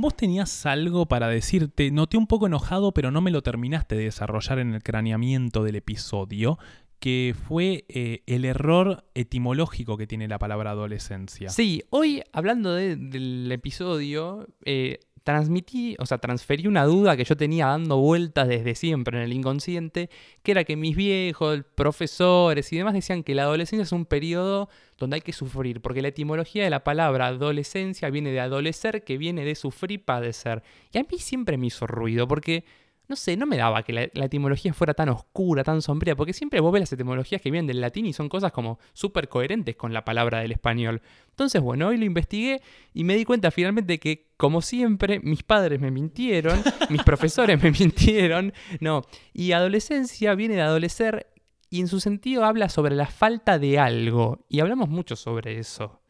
[0.00, 4.04] Vos tenías algo para decirte, noté un poco enojado, pero no me lo terminaste de
[4.04, 6.56] desarrollar en el craneamiento del episodio,
[7.00, 11.48] que fue eh, el error etimológico que tiene la palabra adolescencia.
[11.48, 17.66] Sí, hoy hablando del episodio, eh, transmití, o sea, transferí una duda que yo tenía
[17.66, 20.08] dando vueltas desde siempre en el inconsciente,
[20.42, 24.70] que era que mis viejos, profesores y demás decían que la adolescencia es un periodo
[24.96, 29.18] donde hay que sufrir, porque la etimología de la palabra adolescencia viene de adolecer, que
[29.18, 30.62] viene de sufrir, padecer.
[30.92, 32.64] Y a mí siempre me hizo ruido, porque
[33.08, 36.60] no sé, no me daba que la, etimología fuera tan oscura, tan sombría, porque siempre
[36.60, 39.94] vos ves las etimologías que vienen del latín y son cosas como súper coherentes con
[39.94, 41.00] la palabra del español.
[41.30, 42.60] Entonces, bueno, hoy lo investigué
[42.92, 47.70] y me di cuenta finalmente que, como siempre, mis padres me mintieron, mis profesores me
[47.70, 49.02] mintieron, no.
[49.32, 51.28] Y adolescencia viene de adolecer
[51.70, 56.00] y en su sentido habla sobre la falta de algo, y hablamos mucho sobre eso.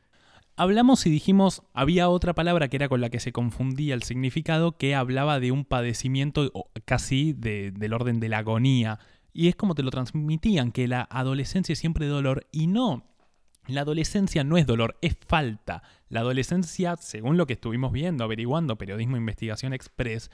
[0.61, 4.77] Hablamos y dijimos, había otra palabra que era con la que se confundía el significado,
[4.77, 6.51] que hablaba de un padecimiento
[6.85, 8.99] casi del orden de la agonía.
[9.33, 12.49] Y es como te lo transmitían, que la adolescencia es siempre dolor.
[12.51, 13.07] Y no,
[13.69, 15.85] la adolescencia no es dolor, es falta.
[16.09, 20.29] La adolescencia, según lo que estuvimos viendo, averiguando, periodismo investigación express,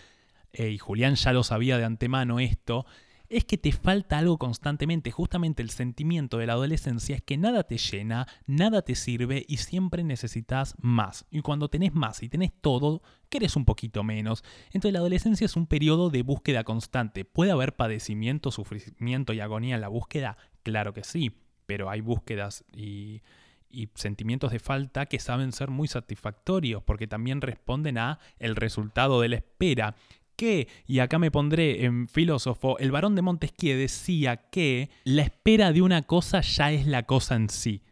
[0.55, 2.87] eh, y Julián ya lo sabía de antemano esto,
[3.35, 5.11] es que te falta algo constantemente.
[5.11, 9.57] Justamente el sentimiento de la adolescencia es que nada te llena, nada te sirve y
[9.57, 11.27] siempre necesitas más.
[11.33, 14.45] Y cuando tenés más y tenés todo, querés un poquito menos.
[14.67, 17.25] Entonces la adolescencia es un periodo de búsqueda constante.
[17.25, 20.37] ¿Puede haber padecimiento, sufrimiento y agonía en la búsqueda?
[20.63, 21.33] Claro que sí,
[21.67, 23.23] pero hay búsquedas y
[23.75, 29.21] y sentimientos de falta que saben ser muy satisfactorios porque también responden a el resultado
[29.21, 29.97] de la espera
[30.87, 35.83] y acá me pondré en filósofo, el varón de Montesquieu decía que la espera de
[35.83, 37.83] una cosa ya es la cosa en sí.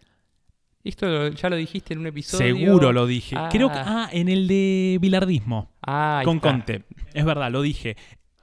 [0.84, 2.54] Esto ya lo dijiste en un episodio.
[2.54, 3.36] Seguro lo dije.
[3.50, 3.78] Creo que.
[3.78, 5.70] Ah, en el de bilardismo.
[5.82, 6.84] Ah, con Conte.
[7.14, 7.96] Es verdad, lo dije.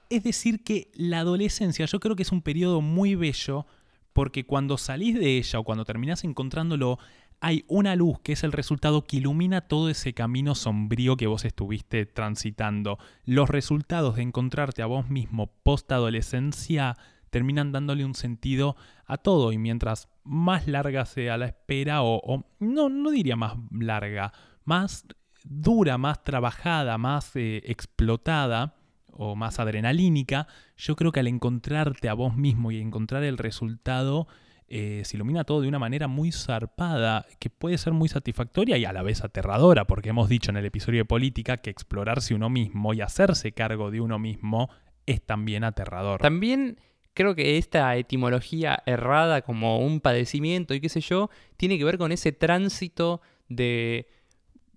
[0.08, 3.66] Es decir, que la adolescencia yo creo que es un periodo muy bello
[4.12, 6.98] porque cuando salís de ella o cuando terminás encontrándolo
[7.40, 11.44] hay una luz que es el resultado que ilumina todo ese camino sombrío que vos
[11.44, 12.98] estuviste transitando.
[13.24, 16.96] Los resultados de encontrarte a vos mismo post-adolescencia
[17.30, 18.76] terminan dándole un sentido
[19.06, 24.32] a todo y mientras más larga sea la espera o, no, no diría más larga,
[24.64, 25.06] más
[25.44, 28.74] dura, más trabajada, más eh, explotada
[29.12, 34.28] o más adrenalínica, yo creo que al encontrarte a vos mismo y encontrar el resultado,
[34.72, 38.84] eh, se ilumina todo de una manera muy zarpada, que puede ser muy satisfactoria y
[38.84, 42.48] a la vez aterradora, porque hemos dicho en el episodio de política que explorarse uno
[42.48, 44.70] mismo y hacerse cargo de uno mismo
[45.06, 46.20] es también aterrador.
[46.20, 46.78] También
[47.14, 51.98] creo que esta etimología errada como un padecimiento y qué sé yo, tiene que ver
[51.98, 54.06] con ese tránsito de,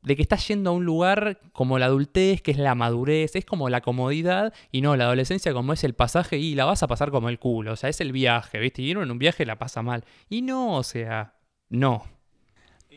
[0.03, 3.45] de que estás yendo a un lugar como la adultez, que es la madurez, es
[3.45, 6.87] como la comodidad, y no, la adolescencia como es el pasaje y la vas a
[6.87, 8.81] pasar como el culo, o sea, es el viaje, ¿viste?
[8.81, 10.03] Y uno en un viaje la pasa mal.
[10.29, 11.35] Y no, o sea,
[11.69, 12.03] no.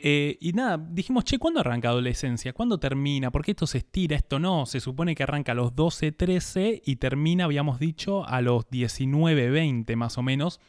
[0.03, 2.53] Eh, y nada, dijimos, che, ¿cuándo arranca adolescencia?
[2.53, 3.31] ¿Cuándo termina?
[3.31, 4.67] Porque esto se estira, esto no.
[4.67, 9.51] Se supone que arranca a los 12, 13 y termina, habíamos dicho, a los 19,
[9.51, 10.61] 20 más o menos.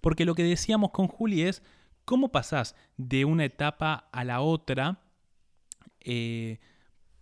[0.00, 1.62] Porque lo que decíamos con Juli es,
[2.04, 5.00] ¿cómo pasás de una etapa a la otra?
[6.00, 6.58] Eh,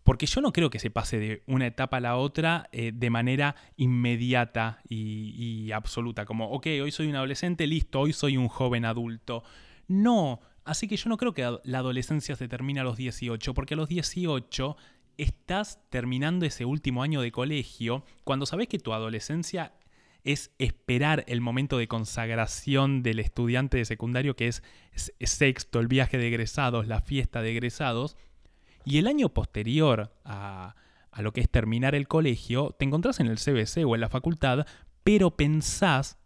[0.05, 3.11] porque yo no creo que se pase de una etapa a la otra eh, de
[3.11, 6.24] manera inmediata y, y absoluta.
[6.24, 9.45] Como, ok, hoy soy un adolescente, listo, hoy soy un joven adulto.
[9.87, 13.72] No, Así que yo no creo que la adolescencia se termine a los 18, porque
[13.72, 14.76] a los 18
[15.16, 19.72] estás terminando ese último año de colegio, cuando sabes que tu adolescencia
[20.24, 24.62] es esperar el momento de consagración del estudiante de secundario, que es
[24.95, 28.18] sexto, el viaje de egresados, la fiesta de egresados,
[28.89, 30.74] y el año posterior a,
[31.11, 34.09] a lo que es terminar el colegio, te encontrás en el CBC o en la
[34.09, 34.66] facultad,
[35.05, 36.18] pero pensás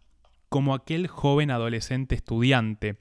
[0.49, 2.97] como aquel joven adolescente estudiante.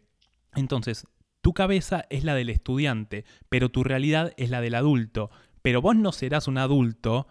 [0.55, 1.07] Entonces,
[1.43, 5.31] tu cabeza es la del estudiante, pero tu realidad es la del adulto.
[5.61, 7.27] Pero vos no serás un adulto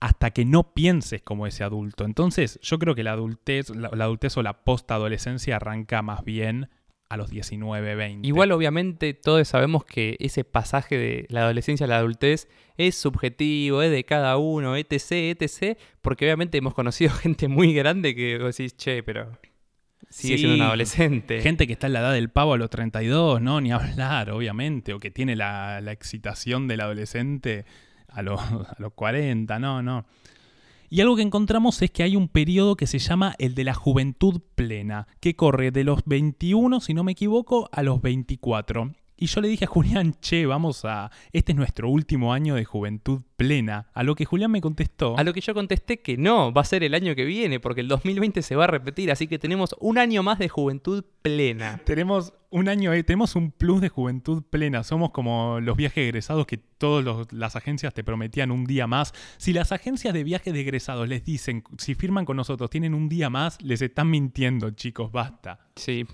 [0.00, 2.04] hasta que no pienses como ese adulto.
[2.04, 6.68] Entonces, yo creo que la adultez, la, adultez o la post-adolescencia arranca más bien
[7.14, 8.26] a los 19, 20.
[8.26, 13.82] Igual, obviamente, todos sabemos que ese pasaje de la adolescencia a la adultez es subjetivo,
[13.82, 18.56] es de cada uno, etc., etc., porque obviamente hemos conocido gente muy grande que vos
[18.56, 19.38] decís, che, pero
[20.10, 21.40] sigue siendo un adolescente.
[21.40, 23.60] Gente que está en la edad del pavo a los 32, ¿no?
[23.60, 24.92] Ni hablar, obviamente.
[24.92, 27.64] O que tiene la, excitación del adolescente
[28.08, 30.04] a los, a los 40, no, no.
[30.94, 33.74] Y algo que encontramos es que hay un periodo que se llama el de la
[33.74, 38.92] juventud plena, que corre de los 21, si no me equivoco, a los 24.
[39.16, 41.10] Y yo le dije a Julián, che, vamos a...
[41.32, 43.90] Este es nuestro último año de juventud plena.
[43.94, 45.18] A lo que Julián me contestó...
[45.18, 47.80] A lo que yo contesté que no, va a ser el año que viene, porque
[47.80, 51.80] el 2020 se va a repetir, así que tenemos un año más de juventud plena.
[51.84, 54.84] tenemos un año, eh, tenemos un plus de juventud plena.
[54.84, 59.12] Somos como los viajes egresados que todas las agencias te prometían un día más.
[59.38, 63.08] Si las agencias de viajes de egresados les dicen, si firman con nosotros, tienen un
[63.08, 65.66] día más, les están mintiendo, chicos, basta.
[65.74, 66.06] Sí,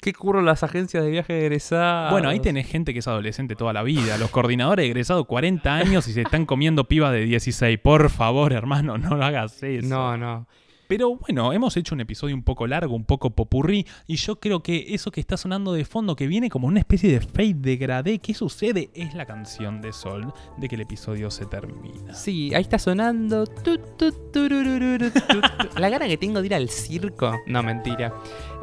[0.00, 2.10] ¿Qué curro las agencias de viaje egresados?
[2.10, 4.16] Bueno, ahí tenés gente que es adolescente toda la vida.
[4.16, 7.78] Los coordinadores egresados 40 años y se están comiendo pibas de 16.
[7.78, 9.86] Por favor, hermano, no lo hagas eso.
[9.86, 10.46] No, no.
[10.88, 14.62] Pero bueno, hemos hecho un episodio un poco largo, un poco popurrí, y yo creo
[14.62, 18.18] que eso que está sonando de fondo, que viene como una especie de fade degradé,
[18.18, 18.90] ¿qué sucede?
[18.94, 22.14] Es la canción de Sol de que el episodio se termina.
[22.14, 23.44] Sí, ahí está sonando.
[25.76, 27.32] La gana que tengo de ir al circo.
[27.46, 28.14] No, mentira.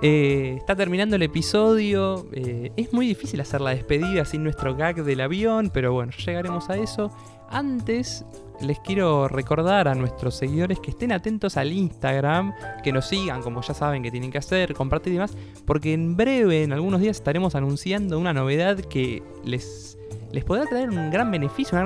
[0.02, 2.28] Eh, está terminando el episodio.
[2.32, 6.70] Eh, es muy difícil hacer la despedida sin nuestro gag del avión, pero bueno, llegaremos
[6.70, 7.12] a eso.
[7.54, 8.26] Antes
[8.62, 13.62] les quiero recordar a nuestros seguidores que estén atentos al Instagram, que nos sigan como
[13.62, 17.18] ya saben que tienen que hacer, compartir y demás, porque en breve, en algunos días,
[17.18, 19.93] estaremos anunciando una novedad que les
[20.34, 21.78] les podrá traer un gran beneficio.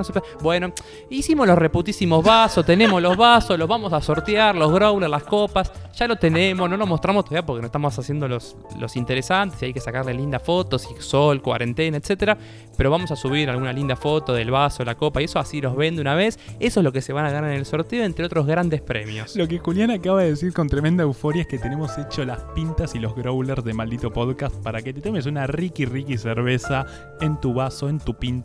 [0.42, 0.72] Bueno,
[1.10, 5.72] hicimos los reputísimos vasos, tenemos los vasos, los vamos a sortear, los growlers, las copas,
[5.94, 9.66] ya lo tenemos, no lo mostramos todavía porque no estamos haciendo los, los interesantes y
[9.66, 12.38] hay que sacarle lindas fotos, y sol, cuarentena, etcétera.
[12.78, 15.76] Pero vamos a subir alguna linda foto del vaso, la copa y eso así los
[15.76, 16.40] vende una vez.
[16.60, 19.36] Eso es lo que se van a ganar en el sorteo, entre otros grandes premios.
[19.36, 22.96] Lo que Julián acaba de decir con tremenda euforia es que tenemos hecho las pintas
[22.96, 26.86] y los growlers de maldito podcast para que te tomes una Ricky Ricky cerveza
[27.20, 28.37] en tu vaso, en tu pinta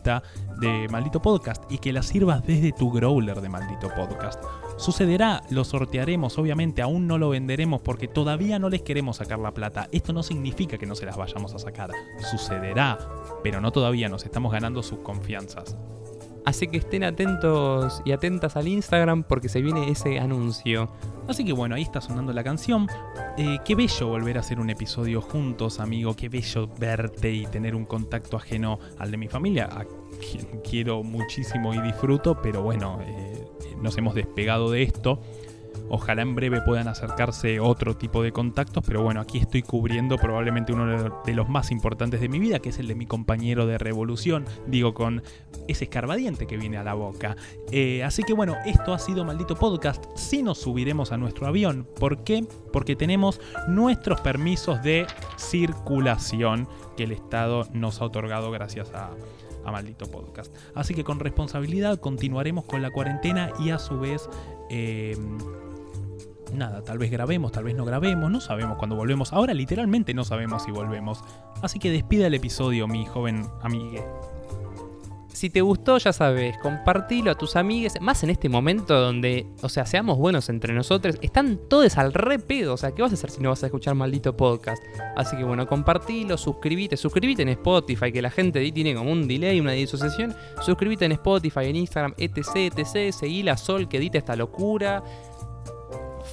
[0.61, 4.43] de Maldito Podcast y que la sirvas desde tu growler de Maldito Podcast.
[4.77, 9.53] Sucederá, lo sortearemos, obviamente aún no lo venderemos porque todavía no les queremos sacar la
[9.53, 9.89] plata.
[9.93, 11.91] Esto no significa que no se las vayamos a sacar.
[12.31, 12.99] Sucederá,
[13.43, 15.77] pero no todavía, nos estamos ganando sus confianzas.
[16.45, 20.91] Así que estén atentos y atentas al Instagram porque se viene ese anuncio.
[21.29, 22.87] Así que bueno, ahí está sonando la canción.
[23.39, 26.15] Eh, qué bello volver a hacer un episodio juntos, amigo.
[26.15, 29.85] Qué bello verte y tener un contacto ajeno al de mi familia, a
[30.19, 33.47] quien quiero muchísimo y disfruto, pero bueno, eh,
[33.81, 35.21] nos hemos despegado de esto.
[35.95, 40.73] Ojalá en breve puedan acercarse otro tipo de contactos, pero bueno, aquí estoy cubriendo probablemente
[40.73, 43.77] uno de los más importantes de mi vida, que es el de mi compañero de
[43.77, 45.23] revolución, digo con
[45.69, 47.37] ese escarbadiente que viene a la boca.
[47.71, 50.03] Eh, así que bueno, esto ha sido Maldito Podcast.
[50.17, 52.47] Si nos subiremos a nuestro avión, ¿por qué?
[52.73, 53.39] Porque tenemos
[53.69, 59.11] nuestros permisos de circulación que el Estado nos ha otorgado gracias a,
[59.63, 60.55] a Maldito Podcast.
[60.75, 64.31] Así que con responsabilidad continuaremos con la cuarentena y a su vez...
[64.71, 65.19] Eh,
[66.55, 69.33] nada, tal vez grabemos, tal vez no grabemos, no sabemos cuándo volvemos.
[69.33, 71.23] Ahora literalmente no sabemos si volvemos.
[71.63, 74.03] Así que despida el episodio, mi joven amigue.
[75.33, 79.69] Si te gustó, ya sabes, compartilo a tus amigues, más en este momento donde, o
[79.69, 83.15] sea, seamos buenos entre nosotros, están todos al re pedo, o sea, ¿qué vas a
[83.15, 84.81] hacer si no vas a escuchar maldito podcast?
[85.17, 89.27] Así que bueno, compartilo, suscríbete, suscríbete en Spotify, que la gente ahí tiene como un
[89.27, 94.19] delay, una disociación, suscríbete en Spotify, en Instagram, etc, etc, seguí la Sol que edita
[94.19, 95.03] esta locura,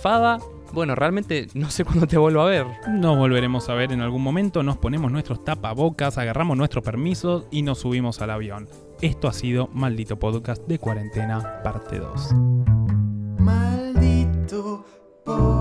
[0.02, 0.40] Fada.
[0.72, 2.66] Bueno, realmente no sé cuándo te vuelvo a ver.
[2.90, 7.62] Nos volveremos a ver en algún momento, nos ponemos nuestros tapabocas, agarramos nuestros permisos y
[7.64, 8.68] nos subimos al avión.
[9.02, 12.34] Esto ha sido Maldito Podcast de Cuarentena, parte 2.
[13.40, 14.86] Maldito
[15.24, 15.59] Podcast.